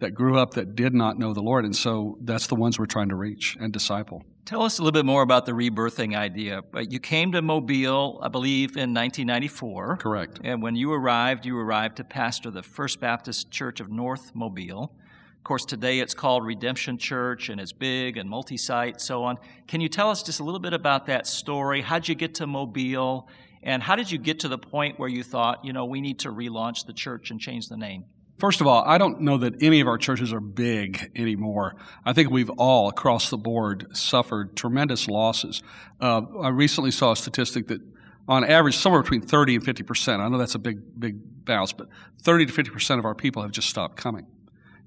that 0.00 0.10
grew 0.12 0.38
up 0.38 0.54
that 0.54 0.74
did 0.74 0.94
not 0.94 1.18
know 1.18 1.32
the 1.32 1.42
Lord, 1.42 1.64
and 1.64 1.74
so 1.74 2.18
that's 2.20 2.46
the 2.46 2.54
ones 2.54 2.78
we're 2.78 2.86
trying 2.86 3.08
to 3.08 3.16
reach 3.16 3.56
and 3.60 3.72
disciple. 3.72 4.24
Tell 4.44 4.62
us 4.62 4.78
a 4.78 4.82
little 4.82 4.92
bit 4.92 5.06
more 5.06 5.22
about 5.22 5.46
the 5.46 5.52
rebirthing 5.52 6.14
idea. 6.14 6.60
Uh, 6.74 6.80
you 6.80 7.00
came 7.00 7.32
to 7.32 7.40
Mobile, 7.40 8.20
I 8.22 8.28
believe, 8.28 8.70
in 8.72 8.92
1994. 8.92 9.96
Correct. 9.96 10.40
And 10.44 10.62
when 10.62 10.76
you 10.76 10.92
arrived, 10.92 11.46
you 11.46 11.58
arrived 11.58 11.96
to 11.96 12.04
pastor 12.04 12.50
the 12.50 12.62
First 12.62 13.00
Baptist 13.00 13.50
Church 13.50 13.80
of 13.80 13.90
North 13.90 14.34
Mobile. 14.34 14.94
Of 15.38 15.44
course, 15.44 15.64
today 15.64 16.00
it's 16.00 16.12
called 16.12 16.44
Redemption 16.44 16.98
Church 16.98 17.48
and 17.48 17.58
it's 17.58 17.72
big 17.72 18.18
and 18.18 18.28
multi 18.28 18.58
site, 18.58 19.00
so 19.00 19.24
on. 19.24 19.38
Can 19.66 19.80
you 19.80 19.88
tell 19.88 20.10
us 20.10 20.22
just 20.22 20.40
a 20.40 20.44
little 20.44 20.60
bit 20.60 20.74
about 20.74 21.06
that 21.06 21.26
story? 21.26 21.80
How'd 21.80 22.06
you 22.06 22.14
get 22.14 22.34
to 22.36 22.46
Mobile? 22.46 23.28
And 23.62 23.82
how 23.82 23.96
did 23.96 24.10
you 24.10 24.18
get 24.18 24.40
to 24.40 24.48
the 24.48 24.58
point 24.58 24.98
where 24.98 25.08
you 25.08 25.22
thought, 25.22 25.64
you 25.64 25.72
know, 25.72 25.86
we 25.86 26.02
need 26.02 26.18
to 26.20 26.28
relaunch 26.28 26.84
the 26.86 26.92
church 26.92 27.30
and 27.30 27.40
change 27.40 27.68
the 27.68 27.78
name? 27.78 28.04
First 28.38 28.60
of 28.60 28.66
all, 28.66 28.82
I 28.84 28.98
don't 28.98 29.20
know 29.20 29.38
that 29.38 29.62
any 29.62 29.80
of 29.80 29.86
our 29.86 29.96
churches 29.96 30.32
are 30.32 30.40
big 30.40 31.12
anymore. 31.14 31.76
I 32.04 32.12
think 32.12 32.30
we've 32.30 32.50
all, 32.50 32.88
across 32.88 33.30
the 33.30 33.36
board, 33.36 33.96
suffered 33.96 34.56
tremendous 34.56 35.06
losses. 35.06 35.62
Uh, 36.00 36.22
I 36.40 36.48
recently 36.48 36.90
saw 36.90 37.12
a 37.12 37.16
statistic 37.16 37.68
that 37.68 37.80
on 38.26 38.44
average, 38.44 38.76
somewhere 38.76 39.02
between 39.02 39.20
30 39.20 39.56
and 39.56 39.64
50 39.64 39.82
percent. 39.82 40.22
I 40.22 40.28
know 40.28 40.38
that's 40.38 40.54
a 40.54 40.58
big, 40.58 40.78
big 40.98 41.44
bounce, 41.44 41.72
but 41.72 41.88
30 42.22 42.46
to 42.46 42.52
50 42.52 42.70
percent 42.70 42.98
of 42.98 43.04
our 43.04 43.14
people 43.14 43.42
have 43.42 43.52
just 43.52 43.68
stopped 43.68 43.96
coming. 43.96 44.26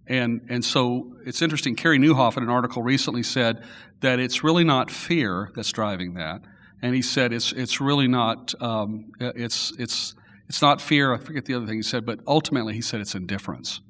And, 0.08 0.42
and 0.50 0.63
so 0.63 1.16
it's 1.25 1.42
interesting. 1.42 1.75
Carey 1.75 2.00
Nieuwhof 2.00 2.38
in 2.38 2.44
an 2.44 2.50
article 2.50 2.82
recently 2.82 3.24
said 3.24 3.63
that 4.00 4.20
it's 4.20 4.44
really 4.44 4.63
not 4.63 4.89
fear 4.89 5.51
that's 5.56 5.72
driving 5.72 6.13
that. 6.16 6.42
And 6.82 6.96
he 6.96 7.01
said 7.01 7.34
it's, 7.34 7.51
it's 7.51 7.82
really 7.82 8.08
not, 8.08 8.54
um, 8.62 9.12
it's, 9.20 9.74
it's, 9.77 10.16
it's 10.48 10.62
not 10.62 10.82
fear. 10.82 11.13
I 11.13 11.18
forget 11.18 11.46
the 11.46 11.54
other 11.54 11.66
thing 11.66 11.77
he 11.77 11.82
said, 11.84 12.06
but 12.06 12.20
ultimately 12.27 12.74
he 12.74 12.82
said 12.82 13.01
it's 13.01 13.16
indifference. 13.16 13.82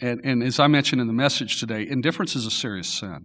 And, 0.00 0.20
and 0.24 0.42
as 0.42 0.58
I 0.58 0.66
mentioned 0.66 1.00
in 1.00 1.06
the 1.06 1.12
message 1.12 1.60
today, 1.60 1.86
indifference 1.88 2.34
is 2.34 2.46
a 2.46 2.50
serious 2.50 2.88
sin. 2.88 3.24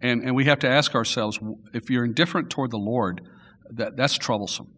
And, 0.00 0.22
and 0.22 0.34
we 0.34 0.44
have 0.46 0.58
to 0.60 0.68
ask 0.68 0.94
ourselves 0.94 1.38
if 1.72 1.88
you're 1.88 2.04
indifferent 2.04 2.50
toward 2.50 2.70
the 2.70 2.78
Lord, 2.78 3.22
that, 3.70 3.96
that's 3.96 4.18
troublesome. 4.18 4.72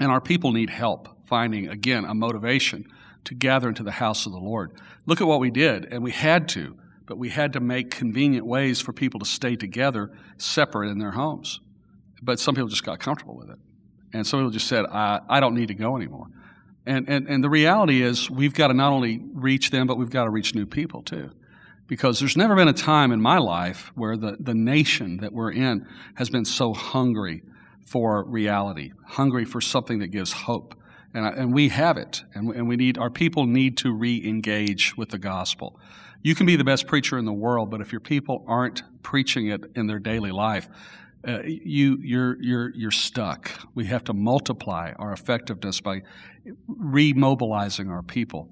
And 0.00 0.10
our 0.10 0.20
people 0.20 0.52
need 0.52 0.70
help 0.70 1.08
finding, 1.28 1.68
again, 1.68 2.04
a 2.04 2.14
motivation 2.14 2.86
to 3.24 3.34
gather 3.34 3.68
into 3.68 3.82
the 3.82 3.92
house 3.92 4.26
of 4.26 4.32
the 4.32 4.38
Lord. 4.38 4.72
Look 5.06 5.20
at 5.20 5.26
what 5.26 5.38
we 5.38 5.50
did, 5.50 5.84
and 5.92 6.02
we 6.02 6.10
had 6.10 6.48
to 6.50 6.76
but 7.06 7.18
we 7.18 7.28
had 7.28 7.52
to 7.52 7.60
make 7.60 7.90
convenient 7.90 8.46
ways 8.46 8.80
for 8.80 8.92
people 8.92 9.20
to 9.20 9.26
stay 9.26 9.56
together 9.56 10.10
separate 10.38 10.88
in 10.88 10.98
their 10.98 11.10
homes. 11.10 11.60
But 12.22 12.38
some 12.40 12.54
people 12.54 12.68
just 12.68 12.84
got 12.84 13.00
comfortable 13.00 13.36
with 13.36 13.50
it. 13.50 13.58
And 14.12 14.26
some 14.26 14.40
people 14.40 14.50
just 14.50 14.68
said, 14.68 14.84
I, 14.86 15.20
I 15.28 15.40
don't 15.40 15.54
need 15.54 15.68
to 15.68 15.74
go 15.74 15.96
anymore. 15.96 16.26
And, 16.84 17.08
and, 17.08 17.28
and 17.28 17.44
the 17.44 17.50
reality 17.50 18.02
is, 18.02 18.28
we've 18.30 18.54
got 18.54 18.68
to 18.68 18.74
not 18.74 18.92
only 18.92 19.20
reach 19.32 19.70
them, 19.70 19.86
but 19.86 19.98
we've 19.98 20.10
got 20.10 20.24
to 20.24 20.30
reach 20.30 20.54
new 20.54 20.66
people 20.66 21.02
too. 21.02 21.30
Because 21.86 22.18
there's 22.18 22.36
never 22.36 22.56
been 22.56 22.68
a 22.68 22.72
time 22.72 23.12
in 23.12 23.20
my 23.20 23.38
life 23.38 23.92
where 23.94 24.16
the, 24.16 24.36
the 24.40 24.54
nation 24.54 25.18
that 25.18 25.32
we're 25.32 25.52
in 25.52 25.86
has 26.14 26.30
been 26.30 26.44
so 26.44 26.72
hungry 26.72 27.42
for 27.86 28.24
reality, 28.24 28.92
hungry 29.06 29.44
for 29.44 29.60
something 29.60 29.98
that 30.00 30.08
gives 30.08 30.32
hope. 30.32 30.74
And, 31.14 31.26
and 31.26 31.54
we 31.54 31.68
have 31.68 31.98
it. 31.98 32.24
And, 32.34 32.54
and 32.54 32.68
we 32.68 32.76
need, 32.76 32.98
our 32.98 33.10
people 33.10 33.46
need 33.46 33.76
to 33.78 33.92
re 33.92 34.22
engage 34.24 34.96
with 34.96 35.10
the 35.10 35.18
gospel. 35.18 35.78
You 36.22 36.34
can 36.34 36.46
be 36.46 36.56
the 36.56 36.64
best 36.64 36.86
preacher 36.86 37.18
in 37.18 37.24
the 37.24 37.32
world, 37.32 37.70
but 37.70 37.80
if 37.80 37.92
your 37.92 38.00
people 38.00 38.44
aren't 38.46 38.82
preaching 39.02 39.48
it 39.48 39.60
in 39.74 39.88
their 39.88 39.98
daily 39.98 40.30
life, 40.30 40.68
uh, 41.26 41.42
you 41.44 41.98
you're 42.00 42.40
you're 42.42 42.74
you're 42.74 42.90
stuck. 42.90 43.50
We 43.74 43.86
have 43.86 44.04
to 44.04 44.12
multiply 44.12 44.92
our 44.98 45.12
effectiveness 45.12 45.80
by 45.80 46.02
remobilizing 46.68 47.90
our 47.90 48.02
people. 48.02 48.48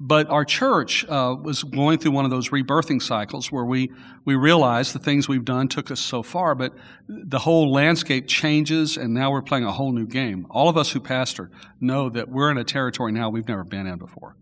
But 0.00 0.28
our 0.30 0.44
church 0.44 1.04
uh, 1.08 1.36
was 1.40 1.62
going 1.62 1.98
through 1.98 2.12
one 2.12 2.24
of 2.24 2.30
those 2.30 2.48
rebirthing 2.50 3.00
cycles 3.00 3.52
where 3.52 3.64
we 3.64 3.92
we 4.24 4.34
realized 4.34 4.94
the 4.94 4.98
things 4.98 5.28
we've 5.28 5.44
done 5.44 5.68
took 5.68 5.90
us 5.90 6.00
so 6.00 6.22
far, 6.22 6.54
but 6.54 6.74
the 7.08 7.38
whole 7.38 7.72
landscape 7.72 8.26
changes, 8.26 8.96
and 8.96 9.14
now 9.14 9.30
we're 9.30 9.42
playing 9.42 9.64
a 9.64 9.72
whole 9.72 9.92
new 9.92 10.06
game. 10.06 10.46
All 10.50 10.68
of 10.68 10.76
us 10.76 10.90
who 10.92 11.00
pastor 11.00 11.50
know 11.80 12.08
that 12.10 12.28
we're 12.28 12.50
in 12.50 12.58
a 12.58 12.64
territory 12.64 13.12
now 13.12 13.30
we've 13.30 13.48
never 13.48 13.64
been 13.64 13.86
in 13.86 13.98
before. 13.98 14.36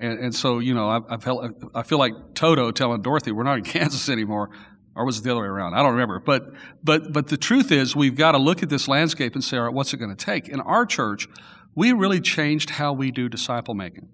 And, 0.00 0.18
and 0.18 0.34
so, 0.34 0.60
you 0.60 0.72
know, 0.72 0.88
I, 0.88 1.00
I, 1.14 1.48
I 1.74 1.82
feel 1.82 1.98
like 1.98 2.14
Toto 2.34 2.70
telling 2.70 3.02
Dorothy, 3.02 3.32
we're 3.32 3.44
not 3.44 3.58
in 3.58 3.64
Kansas 3.64 4.08
anymore. 4.08 4.50
Or 4.96 5.04
was 5.04 5.18
it 5.18 5.24
the 5.24 5.30
other 5.30 5.40
way 5.40 5.46
around? 5.46 5.74
I 5.74 5.82
don't 5.82 5.92
remember. 5.92 6.20
But, 6.20 6.52
but, 6.82 7.12
but 7.12 7.28
the 7.28 7.36
truth 7.36 7.70
is, 7.70 7.94
we've 7.94 8.16
got 8.16 8.32
to 8.32 8.38
look 8.38 8.62
at 8.62 8.68
this 8.68 8.88
landscape 8.88 9.34
and 9.34 9.42
say, 9.42 9.56
all 9.56 9.64
right, 9.64 9.72
what's 9.72 9.94
it 9.94 9.98
going 9.98 10.14
to 10.14 10.24
take? 10.24 10.48
In 10.48 10.60
our 10.60 10.84
church, 10.84 11.28
we 11.74 11.92
really 11.92 12.20
changed 12.20 12.70
how 12.70 12.92
we 12.92 13.10
do 13.10 13.28
disciple 13.28 13.74
making. 13.74 14.08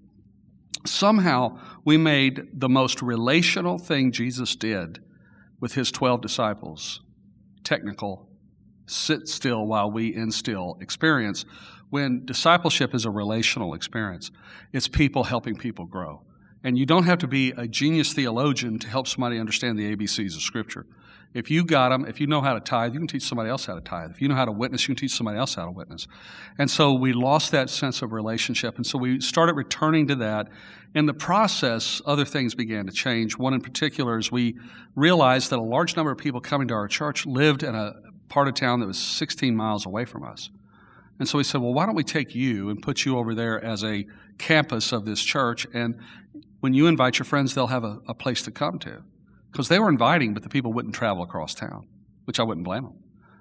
Somehow, 0.84 1.58
we 1.84 1.96
made 1.96 2.48
the 2.52 2.68
most 2.68 3.02
relational 3.02 3.78
thing 3.78 4.12
Jesus 4.12 4.54
did 4.54 5.02
with 5.60 5.74
his 5.74 5.90
12 5.90 6.20
disciples 6.20 7.00
technical, 7.64 8.28
sit 8.86 9.26
still 9.26 9.66
while 9.66 9.90
we 9.90 10.14
instill 10.14 10.78
experience 10.80 11.44
when 11.90 12.24
discipleship 12.24 12.94
is 12.94 13.04
a 13.04 13.10
relational 13.10 13.74
experience. 13.74 14.30
It's 14.72 14.88
people 14.88 15.24
helping 15.24 15.56
people 15.56 15.86
grow. 15.86 16.22
And 16.66 16.76
you 16.76 16.84
don't 16.84 17.04
have 17.04 17.18
to 17.18 17.28
be 17.28 17.52
a 17.56 17.68
genius 17.68 18.12
theologian 18.12 18.80
to 18.80 18.88
help 18.88 19.06
somebody 19.06 19.38
understand 19.38 19.78
the 19.78 19.94
ABCs 19.94 20.34
of 20.34 20.42
Scripture. 20.42 20.84
If 21.32 21.48
you 21.48 21.64
got 21.64 21.90
them, 21.90 22.04
if 22.06 22.20
you 22.20 22.26
know 22.26 22.40
how 22.40 22.54
to 22.54 22.60
tithe, 22.60 22.92
you 22.92 22.98
can 22.98 23.06
teach 23.06 23.22
somebody 23.22 23.48
else 23.48 23.66
how 23.66 23.76
to 23.76 23.80
tithe. 23.80 24.10
If 24.10 24.20
you 24.20 24.26
know 24.26 24.34
how 24.34 24.46
to 24.46 24.50
witness, 24.50 24.82
you 24.82 24.96
can 24.96 25.00
teach 25.00 25.12
somebody 25.12 25.38
else 25.38 25.54
how 25.54 25.66
to 25.66 25.70
witness. 25.70 26.08
And 26.58 26.68
so 26.68 26.92
we 26.92 27.12
lost 27.12 27.52
that 27.52 27.70
sense 27.70 28.02
of 28.02 28.10
relationship. 28.10 28.78
And 28.78 28.84
so 28.84 28.98
we 28.98 29.20
started 29.20 29.54
returning 29.54 30.08
to 30.08 30.16
that. 30.16 30.48
In 30.92 31.06
the 31.06 31.14
process, 31.14 32.02
other 32.04 32.24
things 32.24 32.56
began 32.56 32.86
to 32.86 32.92
change. 32.92 33.38
One 33.38 33.54
in 33.54 33.60
particular 33.60 34.18
is 34.18 34.32
we 34.32 34.56
realized 34.96 35.50
that 35.50 35.60
a 35.60 35.62
large 35.62 35.94
number 35.94 36.10
of 36.10 36.18
people 36.18 36.40
coming 36.40 36.66
to 36.66 36.74
our 36.74 36.88
church 36.88 37.26
lived 37.26 37.62
in 37.62 37.76
a 37.76 37.94
part 38.28 38.48
of 38.48 38.54
town 38.54 38.80
that 38.80 38.86
was 38.86 38.98
16 38.98 39.54
miles 39.54 39.86
away 39.86 40.04
from 40.04 40.24
us. 40.24 40.50
And 41.18 41.28
so 41.28 41.38
we 41.38 41.44
said, 41.44 41.60
well, 41.60 41.72
why 41.72 41.86
don't 41.86 41.94
we 41.94 42.04
take 42.04 42.34
you 42.34 42.68
and 42.68 42.82
put 42.82 43.04
you 43.04 43.16
over 43.18 43.34
there 43.34 43.62
as 43.64 43.82
a 43.82 44.06
campus 44.38 44.92
of 44.92 45.04
this 45.04 45.22
church? 45.22 45.66
And 45.72 45.98
when 46.60 46.74
you 46.74 46.86
invite 46.86 47.18
your 47.18 47.24
friends, 47.24 47.54
they'll 47.54 47.66
have 47.66 47.84
a, 47.84 47.98
a 48.08 48.14
place 48.14 48.42
to 48.42 48.50
come 48.50 48.78
to. 48.80 49.02
Because 49.52 49.68
they 49.68 49.78
were 49.78 49.88
inviting, 49.88 50.34
but 50.34 50.42
the 50.42 50.48
people 50.48 50.72
wouldn't 50.72 50.94
travel 50.94 51.22
across 51.22 51.54
town, 51.54 51.86
which 52.24 52.38
I 52.38 52.42
wouldn't 52.42 52.64
blame 52.64 52.84
them. 52.84 52.98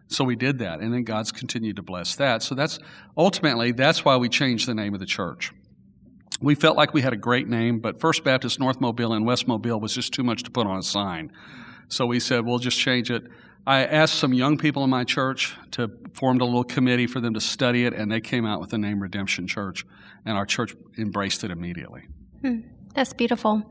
So 0.08 0.24
we 0.24 0.36
did 0.36 0.60
that, 0.60 0.80
and 0.80 0.94
then 0.94 1.04
God's 1.04 1.32
continued 1.32 1.78
to 1.78 1.82
bless 1.82 2.16
that. 2.18 2.44
So 2.44 2.54
that's 2.56 2.80
ultimately 3.18 3.72
that's 3.72 4.06
why 4.06 4.18
we 4.18 4.30
changed 4.30 4.68
the 4.68 4.76
name 4.76 4.94
of 4.94 5.00
the 5.00 5.06
church. 5.06 5.52
We 6.42 6.54
felt 6.54 6.78
like 6.78 6.94
we 6.94 7.02
had 7.02 7.14
a 7.14 7.18
great 7.18 7.48
name, 7.48 7.80
but 7.80 8.00
First 8.00 8.24
Baptist 8.24 8.60
North 8.60 8.80
Mobile 8.80 9.14
and 9.14 9.26
West 9.26 9.48
Mobile 9.48 9.80
was 9.80 9.94
just 9.94 10.14
too 10.14 10.24
much 10.24 10.44
to 10.44 10.52
put 10.52 10.68
on 10.68 10.78
a 10.78 10.84
sign. 10.84 11.32
So 11.88 12.06
we 12.06 12.20
said 12.20 12.46
we'll 12.46 12.60
just 12.60 12.78
change 12.78 13.10
it. 13.10 13.24
I 13.68 13.84
asked 13.84 14.16
some 14.16 14.34
young 14.34 14.58
people 14.58 14.84
in 14.84 14.92
my 14.92 15.06
church 15.06 15.56
to 15.72 15.90
form 16.14 16.40
a 16.40 16.46
little 16.46 16.64
committee 16.64 17.08
for 17.08 17.20
them 17.20 17.34
to 17.34 17.42
study 17.42 17.86
it, 17.86 17.94
and 17.94 18.12
they 18.12 18.22
came 18.22 18.46
out 18.46 18.62
with 18.62 18.70
the 18.70 18.78
name 18.78 19.00
Redemption 19.00 19.48
Church, 19.48 19.86
and 20.24 20.38
our 20.38 20.46
church 20.46 20.76
embraced 21.00 21.44
it 21.44 21.50
immediately. 21.50 22.04
Hmm. 22.42 22.60
That's 22.96 23.12
beautiful. 23.12 23.62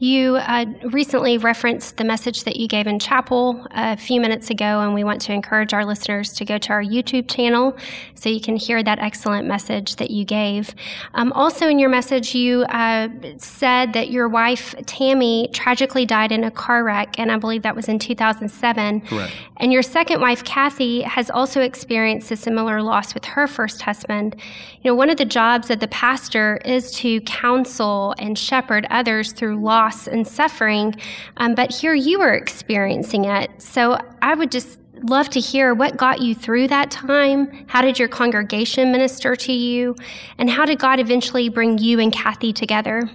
You 0.00 0.36
uh, 0.38 0.66
recently 0.82 1.38
referenced 1.38 1.98
the 1.98 2.04
message 2.04 2.42
that 2.42 2.56
you 2.56 2.66
gave 2.66 2.88
in 2.88 2.98
chapel 2.98 3.64
a 3.70 3.96
few 3.96 4.20
minutes 4.20 4.50
ago, 4.50 4.80
and 4.80 4.92
we 4.92 5.04
want 5.04 5.20
to 5.22 5.32
encourage 5.32 5.72
our 5.72 5.84
listeners 5.84 6.32
to 6.32 6.44
go 6.44 6.58
to 6.58 6.72
our 6.72 6.82
YouTube 6.82 7.30
channel 7.30 7.76
so 8.14 8.28
you 8.28 8.40
can 8.40 8.56
hear 8.56 8.82
that 8.82 8.98
excellent 8.98 9.46
message 9.46 9.96
that 9.96 10.10
you 10.10 10.24
gave. 10.24 10.74
Um, 11.14 11.32
also, 11.32 11.68
in 11.68 11.78
your 11.78 11.90
message, 11.90 12.34
you 12.34 12.62
uh, 12.62 13.08
said 13.36 13.92
that 13.92 14.10
your 14.10 14.28
wife, 14.28 14.74
Tammy, 14.86 15.48
tragically 15.52 16.04
died 16.04 16.32
in 16.32 16.42
a 16.42 16.50
car 16.50 16.82
wreck, 16.82 17.20
and 17.20 17.30
I 17.30 17.36
believe 17.36 17.62
that 17.62 17.76
was 17.76 17.88
in 17.88 18.00
2007. 18.00 19.02
Correct. 19.02 19.32
And 19.58 19.72
your 19.72 19.82
second 19.82 20.20
wife, 20.20 20.42
Kathy, 20.42 21.02
has 21.02 21.30
also 21.30 21.60
experienced 21.60 22.32
a 22.32 22.36
similar 22.36 22.82
loss 22.82 23.14
with 23.14 23.26
her 23.26 23.46
first 23.46 23.82
husband. 23.82 24.34
You 24.82 24.90
know, 24.90 24.96
one 24.96 25.08
of 25.08 25.18
the 25.18 25.24
jobs 25.24 25.70
of 25.70 25.78
the 25.78 25.86
pastor 25.86 26.60
is 26.64 26.90
to 26.94 27.20
counsel 27.20 28.16
and 28.18 28.36
shepherd 28.36 28.71
shepherd 28.72 28.86
others 28.90 29.32
through 29.32 29.56
loss 29.56 30.06
and 30.06 30.26
suffering. 30.26 30.94
Um, 31.36 31.54
but 31.54 31.70
here 31.70 31.94
you 31.94 32.18
were 32.18 32.32
experiencing 32.32 33.26
it. 33.26 33.50
So 33.58 33.98
I 34.22 34.34
would 34.34 34.50
just 34.50 34.80
love 35.02 35.28
to 35.30 35.40
hear 35.40 35.74
what 35.74 35.96
got 35.96 36.22
you 36.22 36.34
through 36.34 36.68
that 36.68 36.90
time. 36.90 37.66
How 37.66 37.82
did 37.82 37.98
your 37.98 38.08
congregation 38.08 38.90
minister 38.90 39.36
to 39.36 39.52
you? 39.52 39.94
And 40.38 40.48
how 40.48 40.64
did 40.64 40.78
God 40.78 41.00
eventually 41.00 41.50
bring 41.50 41.76
you 41.78 42.00
and 42.00 42.12
Kathy 42.12 42.52
together? 42.52 43.10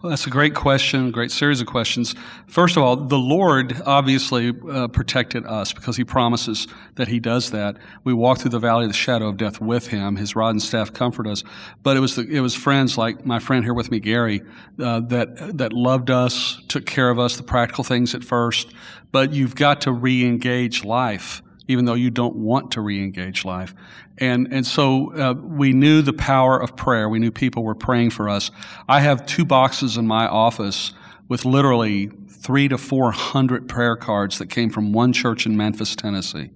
Well, 0.00 0.10
that's 0.10 0.28
a 0.28 0.30
great 0.30 0.54
question, 0.54 1.10
great 1.10 1.32
series 1.32 1.60
of 1.60 1.66
questions. 1.66 2.14
First 2.46 2.76
of 2.76 2.84
all, 2.84 2.94
the 2.94 3.18
Lord 3.18 3.82
obviously 3.84 4.52
uh, 4.70 4.86
protected 4.86 5.44
us 5.44 5.72
because 5.72 5.96
He 5.96 6.04
promises 6.04 6.68
that 6.94 7.08
He 7.08 7.18
does 7.18 7.50
that. 7.50 7.78
We 8.04 8.14
walk 8.14 8.38
through 8.38 8.52
the 8.52 8.60
valley 8.60 8.84
of 8.84 8.90
the 8.90 8.96
shadow 8.96 9.26
of 9.26 9.36
death 9.36 9.60
with 9.60 9.88
Him. 9.88 10.14
His 10.14 10.36
rod 10.36 10.50
and 10.50 10.62
staff 10.62 10.92
comfort 10.92 11.26
us. 11.26 11.42
But 11.82 11.96
it 11.96 12.00
was 12.00 12.14
the, 12.14 12.22
it 12.22 12.38
was 12.38 12.54
friends 12.54 12.96
like 12.96 13.26
my 13.26 13.40
friend 13.40 13.64
here 13.64 13.74
with 13.74 13.90
me, 13.90 13.98
Gary, 13.98 14.42
uh, 14.80 15.00
that 15.00 15.58
that 15.58 15.72
loved 15.72 16.10
us, 16.10 16.62
took 16.68 16.86
care 16.86 17.10
of 17.10 17.18
us, 17.18 17.36
the 17.36 17.42
practical 17.42 17.82
things 17.82 18.14
at 18.14 18.22
first. 18.22 18.72
But 19.10 19.32
you've 19.32 19.56
got 19.56 19.80
to 19.80 19.92
re-engage 19.92 20.84
life 20.84 21.42
even 21.68 21.84
though 21.84 21.94
you 21.94 22.10
don't 22.10 22.34
want 22.34 22.72
to 22.72 22.80
re-engage 22.80 23.44
life. 23.44 23.74
And, 24.18 24.48
and 24.52 24.66
so 24.66 25.12
uh, 25.14 25.34
we 25.34 25.72
knew 25.72 26.02
the 26.02 26.12
power 26.12 26.60
of 26.60 26.74
prayer. 26.74 27.08
We 27.08 27.18
knew 27.20 27.30
people 27.30 27.62
were 27.62 27.76
praying 27.76 28.10
for 28.10 28.28
us. 28.28 28.50
I 28.88 29.00
have 29.00 29.24
two 29.26 29.44
boxes 29.44 29.96
in 29.96 30.06
my 30.06 30.26
office 30.26 30.92
with 31.28 31.44
literally 31.44 32.10
three 32.28 32.68
to 32.68 32.78
four 32.78 33.12
hundred 33.12 33.68
prayer 33.68 33.96
cards 33.96 34.38
that 34.38 34.48
came 34.48 34.70
from 34.70 34.92
one 34.92 35.12
church 35.12 35.46
in 35.46 35.56
Memphis, 35.56 35.94
Tennessee, 35.94 36.50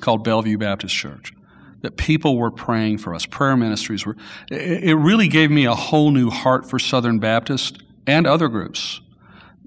called 0.00 0.24
Bellevue 0.24 0.58
Baptist 0.58 0.94
Church. 0.94 1.32
That 1.82 1.98
people 1.98 2.38
were 2.38 2.50
praying 2.50 2.98
for 2.98 3.14
us. 3.14 3.26
Prayer 3.26 3.56
ministries 3.56 4.06
were. 4.06 4.16
It 4.50 4.96
really 4.96 5.28
gave 5.28 5.50
me 5.50 5.66
a 5.66 5.74
whole 5.74 6.10
new 6.10 6.30
heart 6.30 6.68
for 6.68 6.78
Southern 6.78 7.18
Baptist 7.18 7.82
and 8.06 8.26
other 8.26 8.48
groups 8.48 9.00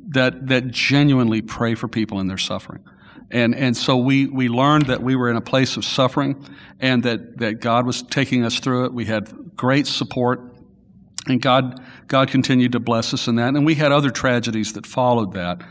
that 0.09 0.47
that 0.47 0.71
genuinely 0.71 1.41
pray 1.41 1.75
for 1.75 1.87
people 1.87 2.19
in 2.19 2.27
their 2.27 2.37
suffering. 2.37 2.83
And, 3.31 3.53
and 3.55 3.77
so 3.77 3.97
we, 3.97 4.25
we 4.27 4.49
learned 4.49 4.87
that 4.87 5.03
we 5.03 5.15
were 5.15 5.29
in 5.29 5.35
a 5.35 5.41
place 5.41 5.77
of 5.77 5.85
suffering 5.85 6.43
and 6.79 7.03
that, 7.03 7.37
that 7.37 7.61
God 7.61 7.85
was 7.85 8.01
taking 8.01 8.43
us 8.43 8.59
through 8.59 8.85
it. 8.85 8.93
We 8.93 9.05
had 9.05 9.55
great 9.55 9.85
support 9.87 10.41
and 11.27 11.41
God, 11.41 11.83
God 12.07 12.29
continued 12.29 12.71
to 12.71 12.79
bless 12.79 13.13
us 13.13 13.27
in 13.27 13.35
that. 13.35 13.49
And 13.49 13.65
we 13.65 13.75
had 13.75 13.91
other 13.91 14.09
tragedies 14.09 14.73
that 14.73 14.85
followed 14.85 15.33
that. 15.33 15.61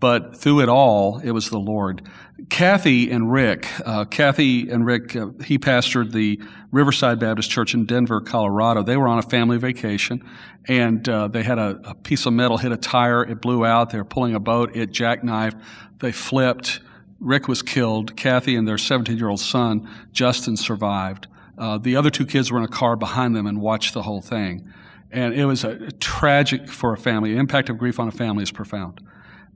But 0.00 0.36
through 0.36 0.60
it 0.60 0.68
all, 0.68 1.18
it 1.18 1.32
was 1.32 1.50
the 1.50 1.58
Lord. 1.58 2.08
Kathy 2.50 3.10
and 3.10 3.32
Rick, 3.32 3.68
uh, 3.84 4.04
Kathy 4.04 4.70
and 4.70 4.86
Rick, 4.86 5.16
uh, 5.16 5.30
he 5.44 5.58
pastored 5.58 6.12
the 6.12 6.40
Riverside 6.70 7.18
Baptist 7.18 7.50
Church 7.50 7.74
in 7.74 7.84
Denver, 7.84 8.20
Colorado. 8.20 8.84
They 8.84 8.96
were 8.96 9.08
on 9.08 9.18
a 9.18 9.22
family 9.22 9.58
vacation, 9.58 10.24
and 10.68 11.06
uh, 11.08 11.26
they 11.26 11.42
had 11.42 11.58
a, 11.58 11.80
a, 11.84 11.94
piece 11.96 12.26
of 12.26 12.32
metal 12.32 12.56
hit 12.56 12.70
a 12.70 12.76
tire. 12.76 13.24
It 13.24 13.40
blew 13.40 13.66
out. 13.66 13.90
They 13.90 13.98
were 13.98 14.04
pulling 14.04 14.36
a 14.36 14.40
boat. 14.40 14.76
It 14.76 14.92
jackknifed. 14.92 15.60
They 15.98 16.12
flipped. 16.12 16.80
Rick 17.20 17.48
was 17.48 17.62
killed. 17.62 18.16
Kathy 18.16 18.54
and 18.54 18.66
their 18.66 18.78
17 18.78 19.16
year 19.16 19.28
old 19.28 19.40
son, 19.40 19.88
Justin, 20.12 20.56
survived. 20.56 21.26
Uh, 21.56 21.78
the 21.78 21.96
other 21.96 22.10
two 22.10 22.24
kids 22.24 22.52
were 22.52 22.58
in 22.58 22.64
a 22.64 22.68
car 22.68 22.96
behind 22.96 23.34
them 23.34 23.46
and 23.46 23.60
watched 23.60 23.94
the 23.94 24.02
whole 24.02 24.20
thing. 24.20 24.72
And 25.10 25.34
it 25.34 25.46
was 25.46 25.64
a, 25.64 25.90
tragic 25.92 26.68
for 26.68 26.92
a 26.92 26.96
family. 26.96 27.32
The 27.32 27.38
impact 27.38 27.68
of 27.68 27.78
grief 27.78 27.98
on 27.98 28.08
a 28.08 28.12
family 28.12 28.42
is 28.42 28.52
profound. 28.52 29.00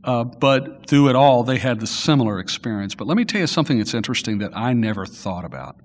Uh, 0.03 0.25
but 0.25 0.87
through 0.89 1.09
it 1.09 1.15
all, 1.15 1.45
they 1.45 1.59
had 1.59 1.79
the 1.79 1.87
similar 1.87 2.41
experience. 2.41 2.95
But 2.95 3.07
let 3.07 3.17
me 3.17 3.25
tell 3.25 3.41
you 3.41 3.47
something 3.47 3.79
that's 3.79 3.95
interesting 3.95 4.39
that 4.39 4.57
I 4.57 4.73
never 4.73 5.07
thought 5.07 5.45
about. 5.45 5.77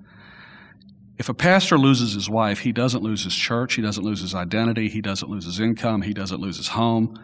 If 1.20 1.30
a 1.30 1.34
pastor 1.34 1.78
loses 1.78 2.14
his 2.14 2.30
wife, 2.30 2.60
he 2.60 2.72
doesn't 2.72 3.04
lose 3.04 3.24
his 3.24 3.36
church, 3.36 3.74
he 3.74 3.82
doesn't 3.82 4.04
lose 4.04 4.22
his 4.22 4.36
identity, 4.36 4.88
he 4.88 5.02
doesn't 5.02 5.30
lose 5.30 5.46
his 5.46 5.60
income, 5.60 6.04
he 6.04 6.14
doesn't 6.14 6.40
lose 6.40 6.58
his 6.58 6.70
home. 6.70 7.20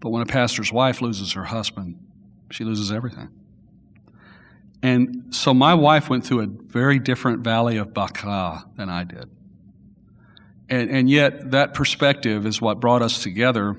But 0.00 0.10
when 0.10 0.22
a 0.22 0.26
pastor's 0.26 0.72
wife 0.72 1.00
loses 1.00 1.32
her 1.32 1.44
husband, 1.44 1.96
she 2.50 2.64
loses 2.64 2.90
everything. 2.92 3.28
And 4.82 5.34
so 5.34 5.52
my 5.52 5.74
wife 5.74 6.08
went 6.08 6.24
through 6.24 6.40
a 6.40 6.46
very 6.46 6.98
different 6.98 7.40
valley 7.40 7.78
of 7.78 7.92
Baca 7.92 8.64
than 8.76 8.88
I 8.88 9.04
did. 9.04 9.28
And, 10.68 10.90
and 10.90 11.10
yet, 11.10 11.50
that 11.50 11.74
perspective 11.74 12.46
is 12.46 12.60
what 12.60 12.78
brought 12.78 13.02
us 13.02 13.22
together. 13.22 13.76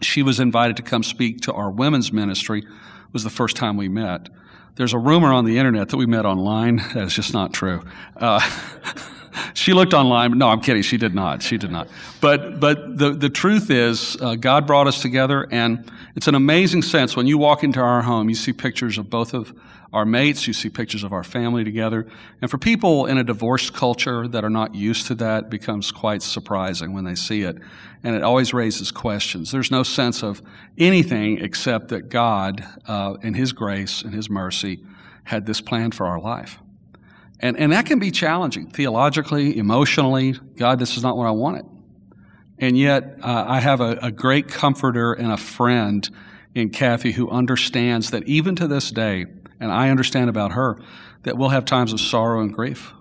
She 0.00 0.22
was 0.22 0.40
invited 0.40 0.76
to 0.78 0.82
come 0.82 1.02
speak 1.02 1.42
to 1.42 1.52
our 1.52 1.70
women's 1.70 2.12
ministry. 2.12 2.60
It 2.60 3.12
was 3.12 3.24
the 3.24 3.30
first 3.30 3.56
time 3.56 3.76
we 3.76 3.88
met. 3.88 4.28
There's 4.76 4.92
a 4.92 4.98
rumor 4.98 5.32
on 5.32 5.44
the 5.44 5.58
internet 5.58 5.88
that 5.90 5.96
we 5.96 6.06
met 6.06 6.24
online. 6.24 6.78
That 6.94 7.04
is 7.04 7.14
just 7.14 7.34
not 7.34 7.52
true. 7.52 7.82
Uh, 8.16 8.40
she 9.54 9.72
looked 9.72 9.94
online. 9.94 10.36
No, 10.38 10.48
I'm 10.48 10.60
kidding. 10.60 10.82
She 10.82 10.96
did 10.96 11.14
not. 11.14 11.42
She 11.42 11.58
did 11.58 11.70
not. 11.70 11.88
But 12.20 12.60
but 12.60 12.98
the 12.98 13.10
the 13.10 13.30
truth 13.30 13.70
is, 13.70 14.16
uh, 14.20 14.34
God 14.34 14.66
brought 14.66 14.86
us 14.86 15.02
together, 15.02 15.46
and 15.50 15.90
it's 16.14 16.28
an 16.28 16.34
amazing 16.34 16.82
sense 16.82 17.16
when 17.16 17.26
you 17.26 17.38
walk 17.38 17.64
into 17.64 17.80
our 17.80 18.02
home. 18.02 18.28
You 18.28 18.34
see 18.34 18.52
pictures 18.52 18.98
of 18.98 19.10
both 19.10 19.34
of 19.34 19.52
our 19.92 20.04
mates. 20.04 20.46
You 20.46 20.52
see 20.52 20.68
pictures 20.68 21.02
of 21.02 21.12
our 21.12 21.24
family 21.24 21.64
together. 21.64 22.06
And 22.42 22.50
for 22.50 22.58
people 22.58 23.06
in 23.06 23.18
a 23.18 23.24
divorced 23.24 23.72
culture 23.72 24.28
that 24.28 24.44
are 24.44 24.50
not 24.50 24.74
used 24.74 25.06
to 25.06 25.14
that, 25.16 25.44
it 25.44 25.50
becomes 25.50 25.90
quite 25.90 26.22
surprising 26.22 26.92
when 26.92 27.04
they 27.04 27.14
see 27.14 27.42
it. 27.42 27.56
And 28.04 28.14
it 28.14 28.22
always 28.22 28.52
raises 28.52 28.92
questions. 28.92 29.50
There's 29.50 29.70
no 29.70 29.82
sense 29.82 30.22
of 30.22 30.42
anything 30.76 31.38
except 31.38 31.88
that 31.88 32.10
God, 32.10 32.64
uh, 32.86 33.14
in 33.22 33.34
His 33.34 33.52
grace 33.52 34.02
and 34.02 34.14
His 34.14 34.28
mercy, 34.30 34.84
had 35.24 35.46
this 35.46 35.60
plan 35.60 35.90
for 35.90 36.06
our 36.06 36.20
life. 36.20 36.58
And, 37.40 37.56
and 37.58 37.72
that 37.72 37.86
can 37.86 37.98
be 37.98 38.10
challenging 38.10 38.70
theologically, 38.70 39.56
emotionally. 39.56 40.34
God, 40.56 40.78
this 40.78 40.96
is 40.96 41.02
not 41.02 41.16
what 41.16 41.26
I 41.26 41.30
wanted. 41.30 41.66
And 42.58 42.76
yet, 42.76 43.18
uh, 43.22 43.44
I 43.46 43.60
have 43.60 43.80
a, 43.80 43.98
a 44.02 44.10
great 44.10 44.48
comforter 44.48 45.12
and 45.12 45.30
a 45.30 45.36
friend 45.36 46.08
in 46.54 46.70
Kathy 46.70 47.12
who 47.12 47.30
understands 47.30 48.10
that 48.10 48.24
even 48.24 48.56
to 48.56 48.66
this 48.66 48.90
day, 48.90 49.26
and 49.60 49.70
I 49.70 49.90
understand 49.90 50.28
about 50.28 50.52
her, 50.52 50.80
that 51.22 51.36
we'll 51.36 51.50
have 51.50 51.64
times 51.64 51.92
of 51.92 52.00
sorrow 52.00 52.40
and 52.40 52.52
grief 52.52 52.92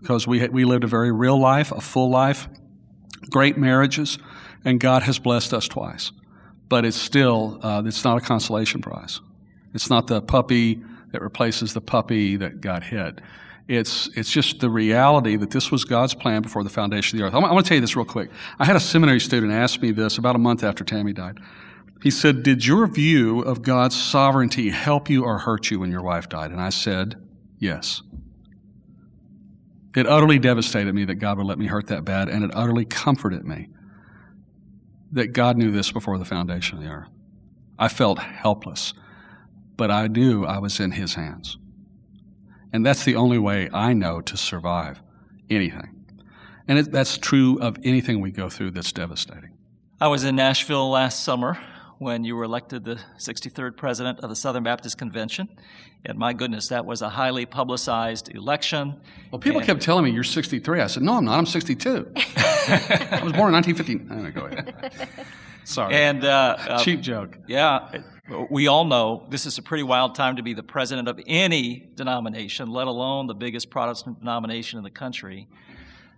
because 0.00 0.26
we, 0.26 0.46
we 0.48 0.64
lived 0.64 0.84
a 0.84 0.86
very 0.86 1.12
real 1.12 1.38
life, 1.38 1.72
a 1.72 1.80
full 1.80 2.10
life, 2.10 2.48
great 3.28 3.56
marriages, 3.58 4.18
and 4.64 4.80
God 4.80 5.02
has 5.02 5.18
blessed 5.18 5.52
us 5.52 5.68
twice. 5.68 6.12
But 6.68 6.84
it's 6.84 6.96
still, 6.96 7.58
uh, 7.62 7.82
it's 7.84 8.04
not 8.04 8.18
a 8.18 8.20
consolation 8.20 8.80
prize. 8.80 9.20
It's 9.74 9.90
not 9.90 10.06
the 10.06 10.22
puppy 10.22 10.80
that 11.12 11.20
replaces 11.20 11.74
the 11.74 11.80
puppy 11.80 12.36
that 12.36 12.60
got 12.60 12.84
hit. 12.84 13.20
It's, 13.70 14.08
it's 14.16 14.32
just 14.32 14.58
the 14.58 14.68
reality 14.68 15.36
that 15.36 15.52
this 15.52 15.70
was 15.70 15.84
God's 15.84 16.12
plan 16.12 16.42
before 16.42 16.64
the 16.64 16.70
foundation 16.70 17.16
of 17.16 17.20
the 17.20 17.26
earth. 17.28 17.34
I 17.34 17.52
want 17.52 17.64
to 17.64 17.68
tell 17.68 17.76
you 17.76 17.80
this 17.80 17.94
real 17.94 18.04
quick. 18.04 18.28
I 18.58 18.64
had 18.64 18.74
a 18.74 18.80
seminary 18.80 19.20
student 19.20 19.52
ask 19.52 19.80
me 19.80 19.92
this 19.92 20.18
about 20.18 20.34
a 20.34 20.40
month 20.40 20.64
after 20.64 20.82
Tammy 20.82 21.12
died. 21.12 21.38
He 22.02 22.10
said, 22.10 22.42
Did 22.42 22.66
your 22.66 22.88
view 22.88 23.42
of 23.42 23.62
God's 23.62 23.94
sovereignty 23.94 24.70
help 24.70 25.08
you 25.08 25.22
or 25.24 25.38
hurt 25.38 25.70
you 25.70 25.78
when 25.78 25.92
your 25.92 26.02
wife 26.02 26.28
died? 26.28 26.50
And 26.50 26.60
I 26.60 26.70
said, 26.70 27.14
Yes. 27.60 28.02
It 29.94 30.04
utterly 30.04 30.40
devastated 30.40 30.92
me 30.92 31.04
that 31.04 31.16
God 31.16 31.38
would 31.38 31.46
let 31.46 31.58
me 31.60 31.66
hurt 31.66 31.86
that 31.86 32.04
bad, 32.04 32.28
and 32.28 32.42
it 32.42 32.50
utterly 32.52 32.84
comforted 32.84 33.44
me 33.44 33.68
that 35.12 35.28
God 35.28 35.56
knew 35.56 35.70
this 35.70 35.92
before 35.92 36.18
the 36.18 36.24
foundation 36.24 36.78
of 36.78 36.82
the 36.82 36.90
earth. 36.90 37.08
I 37.78 37.86
felt 37.86 38.18
helpless, 38.18 38.94
but 39.76 39.92
I 39.92 40.08
knew 40.08 40.44
I 40.44 40.58
was 40.58 40.80
in 40.80 40.90
His 40.90 41.14
hands. 41.14 41.56
And 42.72 42.84
that's 42.84 43.04
the 43.04 43.16
only 43.16 43.38
way 43.38 43.68
I 43.72 43.92
know 43.92 44.20
to 44.20 44.36
survive 44.36 45.02
anything. 45.48 46.06
And 46.68 46.78
it, 46.78 46.92
that's 46.92 47.18
true 47.18 47.58
of 47.60 47.76
anything 47.82 48.20
we 48.20 48.30
go 48.30 48.48
through 48.48 48.70
that's 48.72 48.92
devastating. 48.92 49.50
I 50.00 50.08
was 50.08 50.24
in 50.24 50.36
Nashville 50.36 50.88
last 50.90 51.24
summer 51.24 51.58
when 51.98 52.24
you 52.24 52.34
were 52.34 52.44
elected 52.44 52.84
the 52.84 52.98
63rd 53.18 53.76
president 53.76 54.20
of 54.20 54.30
the 54.30 54.36
Southern 54.36 54.62
Baptist 54.62 54.96
Convention. 54.96 55.48
And 56.06 56.16
my 56.16 56.32
goodness, 56.32 56.68
that 56.68 56.86
was 56.86 57.02
a 57.02 57.10
highly 57.10 57.44
publicized 57.44 58.34
election. 58.34 58.98
Well, 59.30 59.38
people 59.38 59.58
and 59.58 59.66
kept 59.66 59.82
telling 59.82 60.04
me 60.04 60.10
you're 60.10 60.24
63. 60.24 60.80
I 60.80 60.86
said, 60.86 61.02
no, 61.02 61.16
I'm 61.16 61.26
not. 61.26 61.38
I'm 61.38 61.44
62. 61.44 62.10
I 62.16 63.20
was 63.22 63.32
born 63.34 63.52
in 63.52 63.60
1950. 63.60 64.14
Anyway, 64.14 64.30
go 64.30 64.46
ahead. 64.46 65.26
Sorry. 65.70 65.94
And 65.94 66.24
uh, 66.24 66.56
uh, 66.58 66.78
cheap 66.82 67.00
joke. 67.00 67.38
Yeah, 67.46 68.02
we 68.50 68.66
all 68.66 68.84
know 68.84 69.26
this 69.30 69.46
is 69.46 69.56
a 69.56 69.62
pretty 69.62 69.84
wild 69.84 70.16
time 70.16 70.36
to 70.36 70.42
be 70.42 70.52
the 70.52 70.64
president 70.64 71.06
of 71.06 71.20
any 71.28 71.88
denomination, 71.94 72.70
let 72.70 72.88
alone 72.88 73.28
the 73.28 73.34
biggest 73.34 73.70
Protestant 73.70 74.18
denomination 74.18 74.78
in 74.78 74.84
the 74.84 74.90
country. 74.90 75.46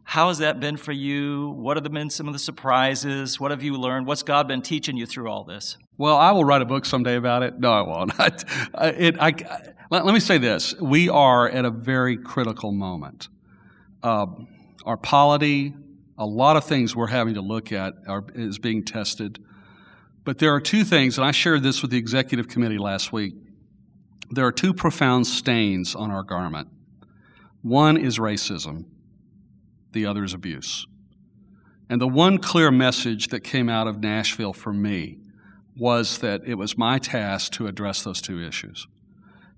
How 0.04 0.28
has 0.28 0.38
that 0.38 0.58
been 0.58 0.78
for 0.78 0.92
you? 0.92 1.50
What 1.50 1.76
have 1.76 1.92
been 1.92 2.08
some 2.08 2.26
of 2.28 2.32
the 2.32 2.38
surprises? 2.38 3.38
What 3.38 3.50
have 3.50 3.62
you 3.62 3.74
learned? 3.74 4.06
What's 4.06 4.22
God 4.22 4.48
been 4.48 4.62
teaching 4.62 4.96
you 4.96 5.04
through 5.04 5.28
all 5.30 5.44
this? 5.44 5.76
Well, 5.98 6.16
I 6.16 6.32
will 6.32 6.44
write 6.44 6.62
a 6.62 6.64
book 6.64 6.86
someday 6.86 7.16
about 7.16 7.42
it. 7.42 7.60
No, 7.60 7.72
I 7.72 7.82
won't. 7.82 8.12
it, 8.18 9.16
I, 9.20 9.34
let, 9.90 10.06
let, 10.06 10.14
me 10.14 10.20
say 10.20 10.38
this: 10.38 10.74
we 10.80 11.10
are 11.10 11.48
at 11.48 11.66
a 11.66 11.70
very 11.70 12.16
critical 12.16 12.72
moment. 12.72 13.28
Uh, 14.02 14.26
our 14.84 14.96
polity, 14.96 15.74
a 16.18 16.26
lot 16.26 16.56
of 16.56 16.64
things 16.64 16.94
we're 16.94 17.06
having 17.08 17.34
to 17.34 17.40
look 17.40 17.72
at, 17.72 17.94
are, 18.06 18.24
is 18.34 18.58
being 18.58 18.84
tested. 18.84 19.38
But 20.24 20.38
there 20.38 20.54
are 20.54 20.60
two 20.60 20.84
things, 20.84 21.18
and 21.18 21.26
I 21.26 21.32
shared 21.32 21.62
this 21.62 21.82
with 21.82 21.90
the 21.90 21.98
executive 21.98 22.48
committee 22.48 22.78
last 22.78 23.12
week. 23.12 23.34
There 24.30 24.46
are 24.46 24.52
two 24.52 24.72
profound 24.72 25.26
stains 25.26 25.94
on 25.94 26.10
our 26.10 26.22
garment. 26.22 26.68
One 27.62 27.96
is 27.96 28.18
racism, 28.18 28.86
the 29.92 30.06
other 30.06 30.24
is 30.24 30.34
abuse. 30.34 30.86
And 31.88 32.00
the 32.00 32.08
one 32.08 32.38
clear 32.38 32.70
message 32.70 33.28
that 33.28 33.40
came 33.40 33.68
out 33.68 33.86
of 33.86 34.00
Nashville 34.00 34.52
for 34.52 34.72
me 34.72 35.18
was 35.76 36.18
that 36.18 36.42
it 36.46 36.54
was 36.54 36.78
my 36.78 36.98
task 36.98 37.52
to 37.52 37.66
address 37.66 38.02
those 38.02 38.22
two 38.22 38.42
issues. 38.42 38.86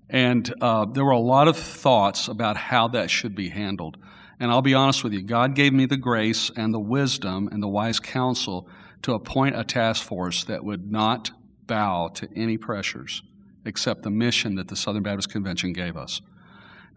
And 0.09 0.53
uh, 0.61 0.85
there 0.85 1.05
were 1.05 1.11
a 1.11 1.19
lot 1.19 1.47
of 1.47 1.57
thoughts 1.57 2.27
about 2.27 2.57
how 2.57 2.87
that 2.89 3.09
should 3.09 3.35
be 3.35 3.49
handled. 3.49 3.97
And 4.39 4.51
I'll 4.51 4.61
be 4.61 4.73
honest 4.73 5.03
with 5.03 5.13
you, 5.13 5.21
God 5.21 5.55
gave 5.55 5.73
me 5.73 5.85
the 5.85 5.97
grace 5.97 6.51
and 6.55 6.73
the 6.73 6.79
wisdom 6.79 7.47
and 7.51 7.63
the 7.63 7.67
wise 7.67 7.99
counsel 7.99 8.67
to 9.03 9.13
appoint 9.13 9.57
a 9.57 9.63
task 9.63 10.03
force 10.03 10.43
that 10.45 10.63
would 10.63 10.91
not 10.91 11.31
bow 11.67 12.09
to 12.15 12.27
any 12.35 12.57
pressures 12.57 13.21
except 13.65 14.03
the 14.03 14.11
mission 14.11 14.55
that 14.55 14.67
the 14.67 14.75
Southern 14.75 15.03
Baptist 15.03 15.29
Convention 15.31 15.73
gave 15.73 15.97
us. 15.97 16.21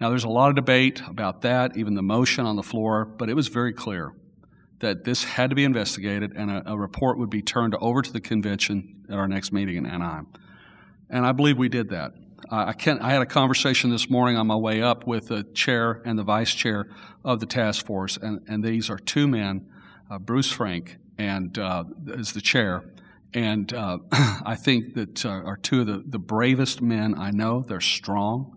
Now, 0.01 0.11
there's 0.11 0.25
a 0.25 0.29
lot 0.29 0.51
of 0.51 0.55
debate 0.55 1.03
about 1.09 1.43
that, 1.43 1.77
even 1.77 1.95
the 1.95 2.03
motion 2.03 2.47
on 2.47 2.57
the 2.57 2.63
floor, 2.63 3.05
but 3.05 3.29
it 3.29 3.35
was 3.35 3.49
very 3.49 3.73
clear 3.73 4.13
that 4.81 5.05
this 5.05 5.25
had 5.25 5.51
to 5.51 5.57
be 5.57 5.65
investigated 5.65 6.33
and 6.37 6.51
a, 6.51 6.73
a 6.73 6.79
report 6.79 7.19
would 7.19 7.31
be 7.31 7.43
turned 7.43 7.75
over 7.81 8.01
to 8.01 8.13
the 8.13 8.21
convention 8.21 9.05
at 9.09 9.17
our 9.17 9.27
next 9.27 9.53
meeting 9.53 9.77
in 9.77 9.87
Anaheim. 9.87 10.29
And 11.11 11.27
I 11.27 11.33
believe 11.33 11.59
we 11.59 11.69
did 11.69 11.89
that. 11.91 12.13
I, 12.51 12.73
can, 12.73 13.01
I 13.01 13.11
had 13.11 13.23
a 13.23 13.27
conversation 13.27 13.91
this 13.91 14.09
morning 14.09 14.37
on 14.37 14.47
my 14.47 14.57
way 14.57 14.81
up 14.81 15.07
with 15.07 15.29
the 15.29 15.43
chair 15.43 16.01
and 16.05 16.19
the 16.19 16.23
vice 16.23 16.55
chair 16.55 16.89
of 17.25 17.41
the 17.41 17.47
task 17.47 17.85
force, 17.85 18.17
and, 18.17 18.41
and 18.49 18.63
these 18.63 18.89
are 18.91 18.99
two 18.99 19.27
men, 19.27 19.67
uh, 20.11 20.19
Bruce 20.19 20.51
Frank 20.51 20.99
and 21.19 21.59
uh, 21.59 21.85
as 22.17 22.33
the 22.33 22.41
chair. 22.41 22.85
And 23.35 23.73
uh, 23.75 23.99
I 24.13 24.57
think 24.57 24.95
that 24.95 25.27
uh, 25.27 25.29
are 25.29 25.57
two 25.57 25.81
of 25.83 25.87
the, 25.87 26.03
the 26.07 26.19
bravest 26.19 26.81
men 26.81 27.15
I 27.19 27.31
know. 27.31 27.63
They're 27.63 27.81
strong. 27.81 28.57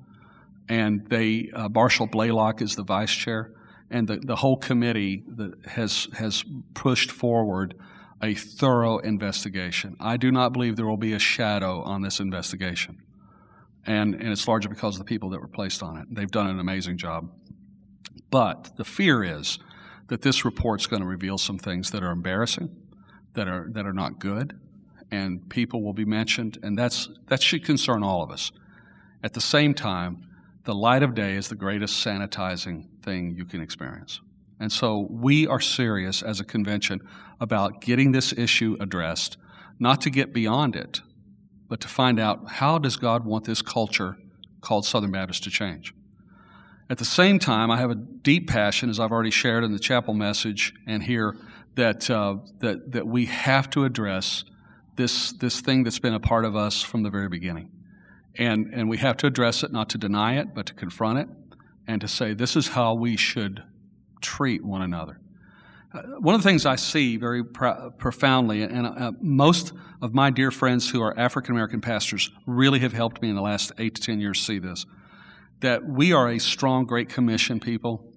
And 0.69 1.05
they, 1.09 1.49
uh, 1.53 1.67
Marshall 1.69 2.07
Blaylock 2.07 2.61
is 2.61 2.75
the 2.75 2.83
vice 2.83 3.11
chair. 3.11 3.51
And 3.89 4.07
the, 4.07 4.17
the 4.17 4.37
whole 4.37 4.55
committee 4.55 5.23
that 5.27 5.65
has, 5.65 6.07
has 6.13 6.45
pushed 6.73 7.11
forward 7.11 7.75
a 8.23 8.35
thorough 8.35 8.99
investigation. 8.99 9.97
I 9.99 10.15
do 10.15 10.31
not 10.31 10.53
believe 10.53 10.77
there 10.77 10.85
will 10.85 10.95
be 10.95 11.13
a 11.13 11.19
shadow 11.19 11.81
on 11.81 12.03
this 12.03 12.19
investigation. 12.19 13.01
And, 13.85 14.13
and 14.15 14.29
it's 14.29 14.47
largely 14.47 14.69
because 14.69 14.95
of 14.95 14.99
the 14.99 15.05
people 15.05 15.29
that 15.31 15.41
were 15.41 15.47
placed 15.47 15.81
on 15.81 15.97
it. 15.97 16.05
They've 16.11 16.29
done 16.29 16.47
an 16.47 16.59
amazing 16.59 16.97
job. 16.97 17.31
But 18.29 18.77
the 18.77 18.83
fear 18.83 19.23
is 19.23 19.59
that 20.07 20.21
this 20.21 20.45
report's 20.45 20.87
going 20.87 21.01
to 21.01 21.07
reveal 21.07 21.37
some 21.37 21.57
things 21.57 21.91
that 21.91 22.03
are 22.03 22.11
embarrassing, 22.11 22.69
that 23.33 23.47
are 23.47 23.67
that 23.71 23.85
are 23.85 23.93
not 23.93 24.19
good, 24.19 24.59
and 25.11 25.49
people 25.49 25.83
will 25.83 25.93
be 25.93 26.05
mentioned, 26.05 26.57
and 26.63 26.77
that's 26.77 27.09
that 27.27 27.41
should 27.41 27.65
concern 27.65 28.03
all 28.03 28.23
of 28.23 28.31
us. 28.31 28.51
At 29.23 29.33
the 29.33 29.41
same 29.41 29.73
time, 29.73 30.27
the 30.63 30.73
light 30.73 31.03
of 31.03 31.15
day 31.15 31.35
is 31.35 31.49
the 31.49 31.55
greatest 31.55 32.05
sanitizing 32.05 32.87
thing 33.03 33.35
you 33.35 33.45
can 33.45 33.61
experience. 33.61 34.21
And 34.59 34.71
so 34.71 35.07
we 35.09 35.47
are 35.47 35.59
serious 35.59 36.21
as 36.21 36.39
a 36.39 36.43
convention 36.43 37.01
about 37.39 37.81
getting 37.81 38.11
this 38.11 38.31
issue 38.31 38.77
addressed, 38.79 39.37
not 39.79 40.01
to 40.01 40.09
get 40.09 40.33
beyond 40.33 40.75
it, 40.75 41.01
but 41.71 41.79
to 41.79 41.87
find 41.87 42.19
out 42.19 42.51
how 42.51 42.77
does 42.77 42.97
God 42.97 43.23
want 43.23 43.45
this 43.45 43.61
culture 43.61 44.17
called 44.59 44.85
Southern 44.85 45.11
Baptist 45.11 45.45
to 45.45 45.49
change. 45.49 45.93
At 46.89 46.97
the 46.97 47.05
same 47.05 47.39
time, 47.39 47.71
I 47.71 47.77
have 47.77 47.89
a 47.89 47.95
deep 47.95 48.49
passion, 48.49 48.89
as 48.89 48.99
I've 48.99 49.13
already 49.13 49.31
shared 49.31 49.63
in 49.63 49.71
the 49.71 49.79
chapel 49.79 50.13
message 50.13 50.73
and 50.85 51.01
here, 51.01 51.33
that, 51.75 52.09
uh, 52.09 52.39
that, 52.59 52.91
that 52.91 53.07
we 53.07 53.27
have 53.27 53.69
to 53.69 53.85
address 53.85 54.43
this, 54.97 55.31
this 55.31 55.61
thing 55.61 55.85
that's 55.85 55.97
been 55.97 56.13
a 56.13 56.19
part 56.19 56.43
of 56.43 56.57
us 56.57 56.81
from 56.81 57.03
the 57.03 57.09
very 57.09 57.29
beginning. 57.29 57.71
And, 58.35 58.73
and 58.73 58.89
we 58.89 58.97
have 58.97 59.15
to 59.17 59.27
address 59.27 59.63
it, 59.63 59.71
not 59.71 59.87
to 59.91 59.97
deny 59.97 60.39
it, 60.39 60.53
but 60.53 60.65
to 60.65 60.73
confront 60.73 61.19
it 61.19 61.29
and 61.87 62.01
to 62.01 62.07
say, 62.09 62.33
this 62.33 62.57
is 62.57 62.67
how 62.67 62.95
we 62.95 63.15
should 63.15 63.63
treat 64.19 64.61
one 64.61 64.81
another. 64.81 65.21
Uh, 65.93 66.01
one 66.19 66.35
of 66.35 66.41
the 66.41 66.47
things 66.47 66.65
I 66.65 66.77
see 66.77 67.17
very 67.17 67.43
pr- 67.43 67.89
profoundly, 67.97 68.63
and 68.63 68.87
uh, 68.87 69.11
most 69.21 69.73
of 70.01 70.13
my 70.13 70.29
dear 70.29 70.49
friends 70.49 70.89
who 70.89 71.01
are 71.01 71.17
African 71.19 71.51
American 71.51 71.81
pastors 71.81 72.31
really 72.45 72.79
have 72.79 72.93
helped 72.93 73.21
me 73.21 73.29
in 73.29 73.35
the 73.35 73.41
last 73.41 73.73
eight 73.77 73.95
to 73.95 74.01
ten 74.01 74.19
years 74.19 74.39
see 74.39 74.59
this, 74.59 74.85
that 75.59 75.83
we 75.85 76.13
are 76.13 76.29
a 76.29 76.39
strong 76.39 76.85
Great 76.85 77.09
Commission 77.09 77.59
people. 77.59 78.07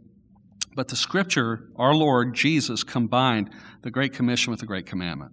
But 0.76 0.88
the 0.88 0.96
scripture, 0.96 1.68
our 1.76 1.94
Lord 1.94 2.34
Jesus 2.34 2.84
combined 2.84 3.50
the 3.82 3.90
Great 3.90 4.12
Commission 4.12 4.50
with 4.50 4.60
the 4.60 4.66
Great 4.66 4.87
Commandment 4.87 5.32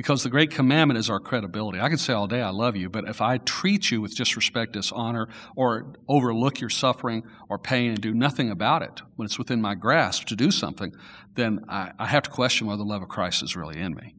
because 0.00 0.22
the 0.22 0.30
great 0.30 0.50
commandment 0.50 0.96
is 0.96 1.10
our 1.10 1.20
credibility. 1.20 1.78
I 1.78 1.90
can 1.90 1.98
say 1.98 2.14
all 2.14 2.26
day, 2.26 2.40
I 2.40 2.48
love 2.48 2.74
you, 2.74 2.88
but 2.88 3.06
if 3.06 3.20
I 3.20 3.36
treat 3.36 3.90
you 3.90 4.00
with 4.00 4.16
disrespect, 4.16 4.72
dishonor, 4.72 5.28
or 5.54 5.92
overlook 6.08 6.58
your 6.58 6.70
suffering 6.70 7.22
or 7.50 7.58
pain 7.58 7.90
and 7.90 8.00
do 8.00 8.14
nothing 8.14 8.50
about 8.50 8.80
it 8.80 9.02
when 9.16 9.26
it's 9.26 9.36
within 9.36 9.60
my 9.60 9.74
grasp 9.74 10.24
to 10.28 10.36
do 10.36 10.50
something, 10.50 10.94
then 11.34 11.66
I, 11.68 11.92
I 11.98 12.06
have 12.06 12.22
to 12.22 12.30
question 12.30 12.66
whether 12.66 12.78
the 12.78 12.84
love 12.84 13.02
of 13.02 13.08
Christ 13.08 13.42
is 13.42 13.54
really 13.54 13.78
in 13.78 13.94
me. 13.94 14.14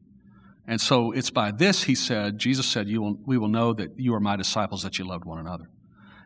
And 0.68 0.80
so 0.80 1.10
it's 1.10 1.30
by 1.30 1.50
this, 1.50 1.82
he 1.82 1.96
said, 1.96 2.38
Jesus 2.38 2.64
said, 2.64 2.86
you 2.86 3.02
will, 3.02 3.18
we 3.26 3.36
will 3.36 3.48
know 3.48 3.72
that 3.72 3.98
you 3.98 4.14
are 4.14 4.20
my 4.20 4.36
disciples, 4.36 4.84
that 4.84 5.00
you 5.00 5.04
loved 5.04 5.24
one 5.24 5.40
another. 5.40 5.68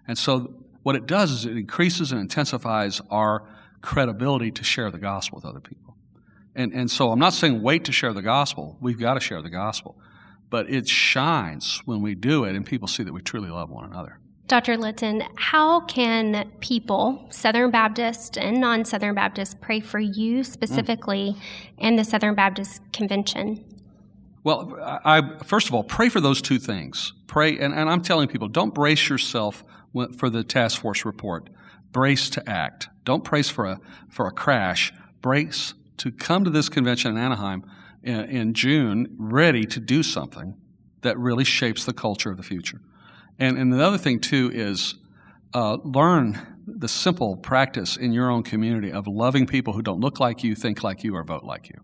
And 0.07 0.19
so 0.19 0.53
what 0.83 0.97
it 0.97 1.07
does 1.07 1.31
is 1.31 1.47
it 1.47 1.57
increases 1.57 2.13
and 2.13 2.21
intensifies 2.21 3.01
our 3.09 3.49
credibility 3.81 4.51
to 4.51 4.63
share 4.63 4.91
the 4.91 4.99
gospel 4.99 5.37
with 5.37 5.47
other 5.47 5.61
people. 5.61 5.86
And, 6.57 6.73
and 6.73 6.91
so 6.91 7.13
I'm 7.13 7.19
not 7.19 7.35
saying 7.35 7.63
wait 7.63 7.85
to 7.85 7.93
share 7.93 8.13
the 8.13 8.23
gospel. 8.23 8.79
We've 8.81 8.99
got 8.99 9.15
to 9.15 9.21
share 9.21 9.43
the 9.43 9.51
gospel. 9.51 9.97
But 10.49 10.71
it 10.71 10.89
shines 10.89 11.83
when 11.85 12.01
we 12.01 12.15
do 12.15 12.45
it 12.45 12.57
and 12.57 12.65
people 12.65 12.89
see 12.89 13.03
that 13.03 13.13
we 13.13 13.21
truly 13.21 13.51
love 13.51 13.71
one 13.71 13.85
another. 13.85 14.19
Dr. 14.47 14.77
Litton, 14.77 15.25
how 15.35 15.81
can 15.81 16.51
people, 16.61 17.27
Southern 17.31 17.73
Baptist 17.73 18.39
and 18.39 18.61
non 18.61 18.85
Southern 18.85 19.15
Baptist, 19.15 19.61
pray 19.61 19.81
for 19.81 19.99
you 19.99 20.45
specifically 20.45 21.35
mm. 21.37 21.75
and 21.79 21.99
the 21.99 22.05
Southern 22.05 22.37
Baptist 22.37 22.81
Convention? 22.93 23.65
Well, 24.45 24.79
I, 25.05 25.41
first 25.43 25.67
of 25.67 25.75
all, 25.75 25.83
pray 25.83 26.09
for 26.09 26.21
those 26.21 26.41
two 26.41 26.61
things. 26.61 27.13
Pray, 27.27 27.59
and, 27.59 27.75
and 27.75 27.91
I'm 27.91 28.03
telling 28.03 28.29
people, 28.29 28.47
don't 28.47 28.73
brace 28.73 29.09
yourself 29.09 29.65
for 30.17 30.31
the 30.31 30.45
task 30.45 30.81
force 30.81 31.05
report. 31.05 31.51
Brace 31.91 32.31
to 32.31 32.49
act. 32.49 32.89
Don't 33.05 33.25
brace 33.25 33.51
for 33.51 33.65
a, 33.65 33.81
for 34.09 34.29
a 34.29 34.31
crash. 34.31 34.93
Brace 35.21 35.75
to 35.99 36.11
come 36.11 36.45
to 36.45 36.51
this 36.51 36.69
convention 36.69 37.13
in 37.13 37.19
Anaheim 37.19 37.65
in, 38.03 38.21
in 38.25 38.55
June 38.55 39.15
ready 39.19 39.65
to 39.65 39.81
do 39.81 40.03
something 40.03 40.55
that 41.03 41.19
really 41.19 41.45
shapes 41.45 41.85
the 41.85 41.93
culture 41.93 42.31
of 42.31 42.37
the 42.37 42.43
future. 42.43 42.81
And, 43.39 43.59
and 43.59 43.73
the 43.73 43.85
other 43.85 43.99
thing, 43.99 44.21
too, 44.21 44.51
is 44.53 44.95
uh, 45.55 45.77
learn 45.85 46.57
the 46.67 46.89
simple 46.89 47.37
practice 47.37 47.97
in 47.97 48.13
your 48.13 48.31
own 48.31 48.43
community 48.43 48.91
of 48.91 49.07
loving 49.07 49.47
people 49.47 49.73
who 49.73 49.83
don't 49.83 50.01
look 50.01 50.19
like 50.19 50.43
you, 50.43 50.55
think 50.55 50.83
like 50.83 51.05
you, 51.05 51.15
or 51.15 51.23
vote 51.23 51.45
like 51.45 51.69
you. 51.69 51.81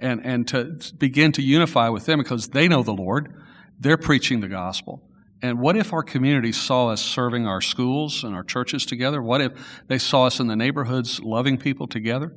And, 0.00 0.24
and 0.24 0.48
to 0.48 0.78
begin 0.98 1.32
to 1.32 1.42
unify 1.42 1.88
with 1.88 2.06
them 2.06 2.18
because 2.18 2.48
they 2.48 2.68
know 2.68 2.82
the 2.82 2.92
Lord, 2.92 3.34
they're 3.78 3.98
preaching 3.98 4.40
the 4.40 4.48
gospel. 4.48 5.02
And 5.42 5.58
what 5.58 5.76
if 5.76 5.92
our 5.92 6.02
community 6.02 6.52
saw 6.52 6.88
us 6.88 7.02
serving 7.02 7.46
our 7.46 7.60
schools 7.60 8.22
and 8.22 8.34
our 8.34 8.44
churches 8.44 8.86
together? 8.86 9.20
What 9.20 9.40
if 9.40 9.52
they 9.88 9.98
saw 9.98 10.26
us 10.26 10.38
in 10.38 10.46
the 10.46 10.56
neighborhoods 10.56 11.20
loving 11.20 11.58
people 11.58 11.86
together? 11.88 12.32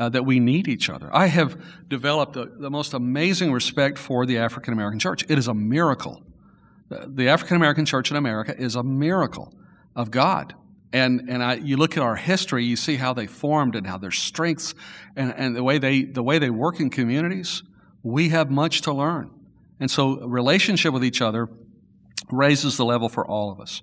Uh, 0.00 0.08
that 0.08 0.24
we 0.24 0.40
need 0.40 0.66
each 0.66 0.88
other. 0.88 1.14
I 1.14 1.26
have 1.26 1.62
developed 1.86 2.34
a, 2.34 2.46
the 2.46 2.70
most 2.70 2.94
amazing 2.94 3.52
respect 3.52 3.98
for 3.98 4.24
the 4.24 4.38
African 4.38 4.72
American 4.72 4.98
church. 4.98 5.24
It 5.28 5.38
is 5.38 5.46
a 5.46 5.52
miracle. 5.52 6.22
The 6.88 7.28
African 7.28 7.56
American 7.56 7.84
church 7.84 8.10
in 8.10 8.16
America 8.16 8.58
is 8.58 8.76
a 8.76 8.82
miracle 8.82 9.54
of 9.94 10.10
God. 10.10 10.54
And, 10.92 11.28
and 11.28 11.44
I, 11.44 11.54
you 11.54 11.76
look 11.76 11.98
at 11.98 12.02
our 12.02 12.16
history, 12.16 12.64
you 12.64 12.76
see 12.76 12.96
how 12.96 13.12
they 13.12 13.26
formed 13.26 13.76
and 13.76 13.86
how 13.86 13.98
their 13.98 14.10
strengths 14.10 14.74
and, 15.14 15.32
and 15.36 15.54
the, 15.54 15.62
way 15.62 15.78
they, 15.78 16.02
the 16.02 16.22
way 16.22 16.38
they 16.38 16.50
work 16.50 16.80
in 16.80 16.88
communities. 16.88 17.62
We 18.02 18.30
have 18.30 18.50
much 18.50 18.80
to 18.82 18.92
learn. 18.92 19.30
And 19.78 19.90
so, 19.90 20.26
relationship 20.26 20.92
with 20.94 21.04
each 21.04 21.20
other 21.20 21.48
raises 22.30 22.76
the 22.76 22.84
level 22.84 23.08
for 23.08 23.24
all 23.24 23.52
of 23.52 23.60
us. 23.60 23.82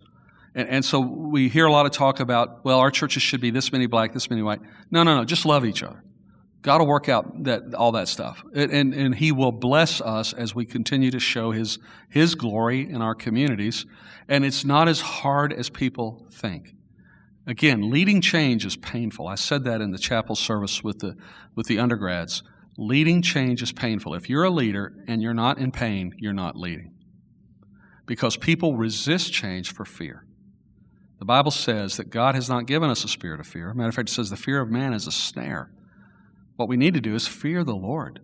And, 0.56 0.67
and, 0.69 0.86
so 0.86 0.99
we 0.99 1.49
hear 1.49 1.67
a 1.67 1.71
lot 1.71 1.86
of 1.86 1.91
talk 1.91 2.19
about, 2.19 2.65
well, 2.65 2.80
our 2.80 2.91
churches 2.91 3.21
should 3.21 3.41
be 3.41 3.51
this 3.51 3.71
many 3.71 3.86
black, 3.86 4.13
this 4.13 4.30
many 4.30 4.41
white. 4.41 4.60
No, 4.89 5.03
no, 5.03 5.15
no. 5.15 5.23
Just 5.23 5.45
love 5.45 5.65
each 5.65 5.84
other. 5.84 6.03
God 6.61 6.79
will 6.79 6.87
work 6.87 7.07
out 7.07 7.43
that 7.43 7.73
all 7.75 7.91
that 7.93 8.07
stuff, 8.07 8.43
and, 8.53 8.93
and, 8.93 9.15
He 9.15 9.31
will 9.31 9.51
bless 9.51 10.01
us 10.01 10.33
as 10.33 10.55
we 10.55 10.65
continue 10.65 11.11
to 11.11 11.19
show 11.19 11.51
His 11.51 11.79
His 12.09 12.35
glory 12.35 12.81
in 12.81 13.01
our 13.01 13.15
communities. 13.15 13.85
And 14.27 14.43
it's 14.43 14.65
not 14.65 14.89
as 14.89 14.99
hard 14.99 15.53
as 15.53 15.69
people 15.69 16.27
think. 16.31 16.73
Again, 17.45 17.89
leading 17.89 18.19
change 18.19 18.65
is 18.65 18.75
painful. 18.75 19.27
I 19.27 19.35
said 19.35 19.63
that 19.63 19.79
in 19.79 19.91
the 19.91 19.97
chapel 19.97 20.35
service 20.35 20.83
with 20.83 20.99
the 20.99 21.15
with 21.55 21.67
the 21.67 21.79
undergrads. 21.79 22.43
Leading 22.77 23.21
change 23.21 23.63
is 23.63 23.71
painful. 23.71 24.13
If 24.13 24.29
you're 24.29 24.43
a 24.43 24.51
leader 24.51 24.93
and 25.07 25.21
you're 25.21 25.33
not 25.33 25.57
in 25.57 25.71
pain, 25.71 26.13
you're 26.17 26.33
not 26.33 26.55
leading. 26.55 26.93
Because 28.05 28.37
people 28.37 28.77
resist 28.77 29.33
change 29.33 29.73
for 29.73 29.83
fear. 29.83 30.25
The 31.19 31.25
Bible 31.25 31.51
says 31.51 31.97
that 31.97 32.11
God 32.11 32.35
has 32.35 32.47
not 32.47 32.67
given 32.67 32.89
us 32.89 33.03
a 33.03 33.07
spirit 33.07 33.39
of 33.39 33.47
fear. 33.47 33.73
Matter 33.73 33.89
of 33.89 33.95
fact, 33.95 34.09
it 34.09 34.13
says 34.13 34.29
the 34.29 34.37
fear 34.37 34.61
of 34.61 34.69
man 34.69 34.93
is 34.93 35.07
a 35.07 35.11
snare. 35.11 35.71
What 36.57 36.67
we 36.67 36.75
need 36.75 36.95
to 36.95 37.01
do 37.01 37.15
is 37.15 37.27
fear 37.27 37.63
the 37.63 37.75
Lord. 37.75 38.19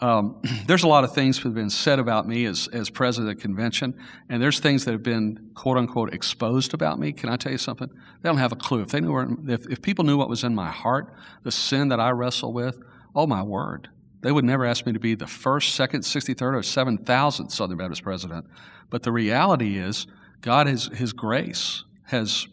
Um, 0.00 0.42
there's 0.66 0.82
a 0.82 0.88
lot 0.88 1.04
of 1.04 1.14
things 1.14 1.36
that 1.36 1.44
have 1.44 1.54
been 1.54 1.70
said 1.70 1.98
about 1.98 2.26
me 2.26 2.46
as, 2.46 2.68
as 2.72 2.90
president 2.90 3.30
of 3.30 3.36
the 3.36 3.42
convention, 3.42 3.94
and 4.28 4.42
there's 4.42 4.58
things 4.58 4.84
that 4.84 4.92
have 4.92 5.02
been 5.02 5.50
quote 5.54 5.78
unquote 5.78 6.12
exposed 6.12 6.74
about 6.74 6.98
me. 6.98 7.12
Can 7.12 7.28
I 7.28 7.36
tell 7.36 7.52
you 7.52 7.58
something? 7.58 7.88
They 7.88 8.28
don't 8.28 8.38
have 8.38 8.52
a 8.52 8.56
clue. 8.56 8.82
If 8.82 8.88
they 8.88 9.00
knew, 9.00 9.38
if, 9.48 9.66
if 9.68 9.80
people 9.80 10.04
knew 10.04 10.18
what 10.18 10.28
was 10.28 10.42
in 10.42 10.54
my 10.54 10.70
heart, 10.70 11.14
the 11.44 11.52
sin 11.52 11.88
that 11.88 12.00
I 12.00 12.10
wrestle 12.10 12.52
with, 12.52 12.82
oh 13.14 13.26
my 13.26 13.42
word, 13.42 13.88
they 14.22 14.32
would 14.32 14.44
never 14.44 14.64
ask 14.64 14.86
me 14.86 14.92
to 14.92 15.00
be 15.00 15.14
the 15.14 15.26
first, 15.26 15.74
second, 15.74 16.02
63rd, 16.02 16.40
or 16.40 16.60
7,000th 16.60 17.50
Southern 17.50 17.76
Baptist 17.76 18.02
president. 18.02 18.46
But 18.88 19.02
the 19.02 19.12
reality 19.12 19.76
is, 19.76 20.06
God, 20.40 20.68
has, 20.68 20.86
His 20.86 21.12
grace 21.12 21.84
has 22.04 22.46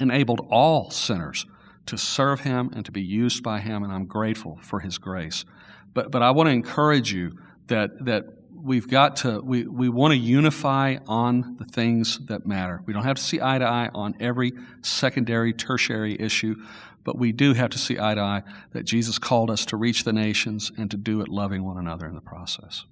enabled 0.00 0.46
all 0.50 0.90
sinners 0.90 1.46
to 1.86 1.98
serve 1.98 2.40
Him 2.40 2.70
and 2.74 2.84
to 2.84 2.92
be 2.92 3.02
used 3.02 3.42
by 3.42 3.60
Him, 3.60 3.82
and 3.82 3.92
I'm 3.92 4.06
grateful 4.06 4.58
for 4.62 4.80
His 4.80 4.98
grace. 4.98 5.44
But, 5.92 6.10
but 6.10 6.22
I 6.22 6.30
want 6.30 6.48
to 6.48 6.52
encourage 6.52 7.12
you 7.12 7.38
that, 7.68 8.04
that 8.04 8.24
we've 8.64 8.88
got 8.88 9.16
to, 9.16 9.40
we, 9.40 9.66
we 9.66 9.88
want 9.88 10.12
to 10.12 10.18
unify 10.18 10.96
on 11.06 11.56
the 11.58 11.66
things 11.66 12.18
that 12.26 12.46
matter. 12.46 12.82
We 12.86 12.92
don't 12.92 13.04
have 13.04 13.16
to 13.16 13.22
see 13.22 13.40
eye 13.40 13.58
to 13.58 13.64
eye 13.64 13.90
on 13.94 14.14
every 14.20 14.52
secondary, 14.82 15.52
tertiary 15.52 16.16
issue, 16.18 16.56
but 17.04 17.18
we 17.18 17.32
do 17.32 17.52
have 17.52 17.70
to 17.70 17.78
see 17.78 17.98
eye 17.98 18.14
to 18.14 18.20
eye 18.20 18.42
that 18.72 18.84
Jesus 18.84 19.18
called 19.18 19.50
us 19.50 19.66
to 19.66 19.76
reach 19.76 20.04
the 20.04 20.12
nations 20.12 20.72
and 20.78 20.90
to 20.90 20.96
do 20.96 21.20
it 21.20 21.28
loving 21.28 21.64
one 21.64 21.76
another 21.76 22.06
in 22.06 22.14
the 22.14 22.22
process. 22.22 22.84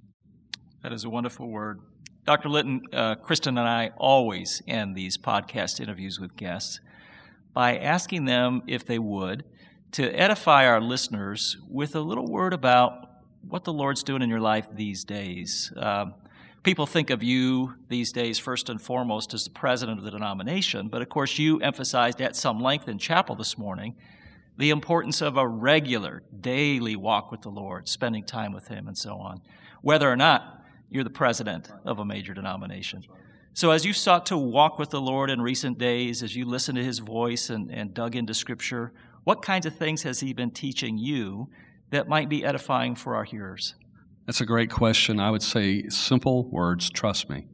That 0.83 0.92
is 0.92 1.05
a 1.05 1.11
wonderful 1.11 1.48
word. 1.48 1.81
Dr. 2.24 2.48
Litton, 2.50 2.83
uh, 2.92 3.16
Kristen 3.16 3.59
and 3.59 3.66
I 3.66 3.90
always 3.96 4.62
end 4.68 4.94
these 4.94 5.16
podcast 5.16 5.81
interviews 5.81 6.20
with 6.20 6.37
guests 6.37 6.81
by 7.54 7.76
asking 7.76 8.24
them, 8.24 8.62
if 8.66 8.86
they 8.86 8.98
would, 8.98 9.44
to 9.92 10.10
edify 10.10 10.66
our 10.66 10.80
listeners 10.80 11.58
with 11.68 11.94
a 11.94 12.00
little 12.00 12.26
word 12.26 12.52
about 12.52 13.10
what 13.46 13.64
the 13.64 13.72
Lord's 13.72 14.02
doing 14.02 14.22
in 14.22 14.30
your 14.30 14.40
life 14.40 14.66
these 14.72 15.04
days. 15.04 15.72
Uh, 15.76 16.06
people 16.62 16.86
think 16.86 17.10
of 17.10 17.22
you 17.22 17.74
these 17.88 18.12
days 18.12 18.38
first 18.38 18.68
and 18.68 18.80
foremost 18.80 19.34
as 19.34 19.44
the 19.44 19.50
president 19.50 19.98
of 19.98 20.04
the 20.04 20.10
denomination, 20.10 20.88
but 20.88 21.02
of 21.02 21.08
course, 21.08 21.38
you 21.38 21.60
emphasized 21.60 22.20
at 22.20 22.36
some 22.36 22.60
length 22.60 22.88
in 22.88 22.98
chapel 22.98 23.34
this 23.34 23.58
morning 23.58 23.94
the 24.58 24.70
importance 24.70 25.20
of 25.22 25.36
a 25.36 25.46
regular, 25.46 26.22
daily 26.40 26.94
walk 26.94 27.30
with 27.30 27.42
the 27.42 27.48
Lord, 27.50 27.88
spending 27.88 28.24
time 28.24 28.52
with 28.52 28.68
Him, 28.68 28.86
and 28.86 28.96
so 28.96 29.16
on, 29.16 29.40
whether 29.80 30.10
or 30.10 30.16
not 30.16 30.62
you're 30.90 31.04
the 31.04 31.10
president 31.10 31.70
of 31.84 31.98
a 31.98 32.04
major 32.04 32.34
denomination. 32.34 33.02
So, 33.54 33.70
as 33.70 33.84
you 33.84 33.92
sought 33.92 34.26
to 34.26 34.38
walk 34.38 34.78
with 34.78 34.90
the 34.90 35.00
Lord 35.00 35.28
in 35.28 35.42
recent 35.42 35.76
days, 35.76 36.22
as 36.22 36.34
you 36.34 36.46
listened 36.46 36.76
to 36.76 36.84
his 36.84 37.00
voice 37.00 37.50
and, 37.50 37.70
and 37.70 37.92
dug 37.92 38.16
into 38.16 38.32
scripture, 38.32 38.92
what 39.24 39.42
kinds 39.42 39.66
of 39.66 39.76
things 39.76 40.02
has 40.04 40.20
he 40.20 40.32
been 40.32 40.50
teaching 40.50 40.96
you 40.96 41.48
that 41.90 42.08
might 42.08 42.30
be 42.30 42.44
edifying 42.44 42.94
for 42.94 43.14
our 43.14 43.24
hearers? 43.24 43.74
That's 44.26 44.40
a 44.40 44.46
great 44.46 44.70
question. 44.70 45.20
I 45.20 45.30
would 45.30 45.42
say 45.42 45.88
simple 45.88 46.48
words 46.48 46.88
trust 46.88 47.28
me. 47.28 47.46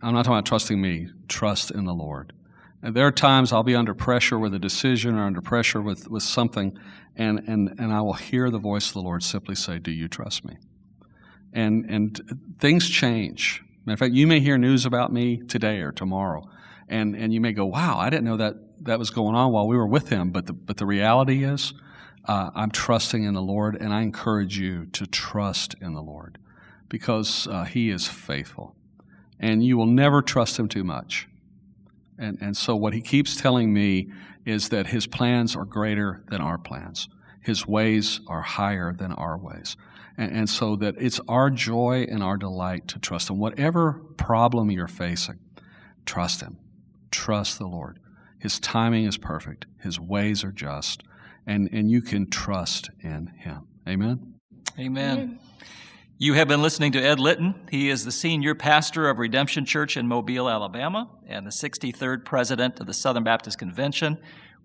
I'm 0.00 0.14
not 0.14 0.24
talking 0.24 0.34
about 0.34 0.46
trusting 0.46 0.80
me, 0.80 1.08
trust 1.26 1.72
in 1.72 1.86
the 1.86 1.94
Lord. 1.94 2.32
And 2.82 2.94
there 2.94 3.06
are 3.06 3.12
times 3.12 3.52
I'll 3.52 3.64
be 3.64 3.74
under 3.74 3.94
pressure 3.94 4.38
with 4.38 4.54
a 4.54 4.58
decision 4.60 5.16
or 5.16 5.24
under 5.24 5.40
pressure 5.40 5.82
with, 5.82 6.08
with 6.08 6.22
something, 6.22 6.78
and, 7.16 7.40
and, 7.48 7.74
and 7.78 7.92
I 7.92 8.00
will 8.02 8.12
hear 8.12 8.50
the 8.50 8.58
voice 8.58 8.88
of 8.88 8.94
the 8.94 9.02
Lord 9.02 9.24
simply 9.24 9.56
say, 9.56 9.78
Do 9.78 9.90
you 9.90 10.06
trust 10.06 10.44
me? 10.44 10.56
And, 11.52 11.86
and 11.90 12.56
things 12.60 12.88
change. 12.88 13.64
Matter 13.86 13.94
of 13.94 13.98
fact, 14.00 14.14
you 14.14 14.26
may 14.26 14.40
hear 14.40 14.58
news 14.58 14.84
about 14.84 15.12
me 15.12 15.36
today 15.36 15.78
or 15.78 15.92
tomorrow, 15.92 16.48
and, 16.88 17.14
and 17.14 17.32
you 17.32 17.40
may 17.40 17.52
go, 17.52 17.66
wow, 17.66 17.98
I 17.98 18.10
didn't 18.10 18.24
know 18.24 18.36
that 18.36 18.56
that 18.82 18.98
was 18.98 19.10
going 19.10 19.36
on 19.36 19.52
while 19.52 19.68
we 19.68 19.76
were 19.76 19.86
with 19.86 20.08
him. 20.08 20.30
But 20.30 20.46
the, 20.46 20.52
but 20.52 20.76
the 20.76 20.86
reality 20.86 21.44
is, 21.44 21.72
uh, 22.24 22.50
I'm 22.54 22.72
trusting 22.72 23.22
in 23.22 23.34
the 23.34 23.42
Lord, 23.42 23.76
and 23.76 23.94
I 23.94 24.02
encourage 24.02 24.58
you 24.58 24.86
to 24.86 25.06
trust 25.06 25.76
in 25.80 25.94
the 25.94 26.02
Lord 26.02 26.38
because 26.88 27.46
uh, 27.46 27.64
he 27.64 27.90
is 27.90 28.08
faithful. 28.08 28.74
And 29.38 29.64
you 29.64 29.76
will 29.76 29.86
never 29.86 30.20
trust 30.20 30.58
him 30.58 30.66
too 30.66 30.82
much. 30.82 31.28
And, 32.18 32.38
and 32.40 32.56
so, 32.56 32.74
what 32.74 32.92
he 32.92 33.00
keeps 33.00 33.36
telling 33.36 33.72
me 33.72 34.10
is 34.44 34.70
that 34.70 34.88
his 34.88 35.06
plans 35.06 35.54
are 35.54 35.64
greater 35.64 36.24
than 36.28 36.40
our 36.40 36.58
plans. 36.58 37.08
His 37.40 37.68
ways 37.68 38.20
are 38.26 38.42
higher 38.42 38.92
than 38.92 39.12
our 39.12 39.38
ways. 39.38 39.76
And, 40.16 40.32
and 40.32 40.50
so 40.50 40.76
that 40.76 40.94
it's 40.98 41.20
our 41.28 41.50
joy 41.50 42.06
and 42.10 42.22
our 42.22 42.36
delight 42.36 42.88
to 42.88 42.98
trust 42.98 43.30
Him. 43.30 43.38
Whatever 43.38 44.02
problem 44.16 44.70
you're 44.70 44.88
facing, 44.88 45.38
trust 46.04 46.40
Him. 46.40 46.58
Trust 47.10 47.58
the 47.58 47.66
Lord. 47.66 47.98
His 48.38 48.60
timing 48.60 49.04
is 49.04 49.16
perfect, 49.16 49.66
His 49.82 49.98
ways 49.98 50.44
are 50.44 50.52
just, 50.52 51.02
and, 51.46 51.68
and 51.72 51.90
you 51.90 52.02
can 52.02 52.28
trust 52.28 52.90
in 53.00 53.28
Him. 53.38 53.66
Amen? 53.88 54.34
Amen. 54.78 55.18
Amen. 55.18 55.38
You 56.18 56.32
have 56.32 56.48
been 56.48 56.62
listening 56.62 56.92
to 56.92 56.98
Ed 56.98 57.20
Litton. 57.20 57.54
He 57.70 57.90
is 57.90 58.02
the 58.02 58.10
senior 58.10 58.54
pastor 58.54 59.10
of 59.10 59.18
Redemption 59.18 59.66
Church 59.66 59.98
in 59.98 60.08
Mobile, 60.08 60.48
Alabama, 60.48 61.10
and 61.26 61.46
the 61.46 61.50
63rd 61.50 62.24
president 62.24 62.80
of 62.80 62.86
the 62.86 62.94
Southern 62.94 63.22
Baptist 63.22 63.58
Convention. 63.58 64.16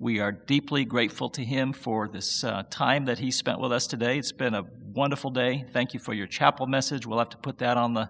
We 0.01 0.19
are 0.19 0.31
deeply 0.31 0.83
grateful 0.83 1.29
to 1.29 1.45
him 1.45 1.73
for 1.73 2.07
this 2.07 2.43
uh, 2.43 2.63
time 2.71 3.05
that 3.05 3.19
he 3.19 3.29
spent 3.29 3.59
with 3.59 3.71
us 3.71 3.85
today. 3.85 4.17
It's 4.17 4.31
been 4.31 4.55
a 4.55 4.65
wonderful 4.95 5.29
day. 5.29 5.63
Thank 5.71 5.93
you 5.93 5.99
for 5.99 6.11
your 6.11 6.25
chapel 6.25 6.65
message. 6.65 7.05
We'll 7.05 7.19
have 7.19 7.29
to 7.29 7.37
put 7.37 7.59
that 7.59 7.77
on 7.77 7.93
the 7.93 8.09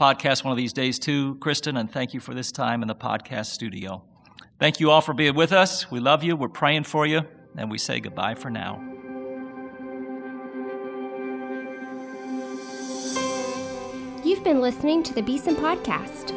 podcast 0.00 0.42
one 0.42 0.50
of 0.50 0.56
these 0.56 0.72
days, 0.72 0.98
too, 0.98 1.36
Kristen, 1.36 1.76
and 1.76 1.88
thank 1.88 2.12
you 2.12 2.18
for 2.18 2.34
this 2.34 2.50
time 2.50 2.82
in 2.82 2.88
the 2.88 2.96
podcast 2.96 3.46
studio. 3.46 4.02
Thank 4.58 4.80
you 4.80 4.90
all 4.90 5.00
for 5.00 5.14
being 5.14 5.36
with 5.36 5.52
us. 5.52 5.88
We 5.92 6.00
love 6.00 6.24
you. 6.24 6.34
We're 6.34 6.48
praying 6.48 6.84
for 6.84 7.06
you, 7.06 7.20
and 7.56 7.70
we 7.70 7.78
say 7.78 8.00
goodbye 8.00 8.34
for 8.34 8.50
now. 8.50 8.82
You've 14.24 14.42
been 14.42 14.60
listening 14.60 15.04
to 15.04 15.14
the 15.14 15.22
Beeson 15.22 15.54
Podcast. 15.54 16.36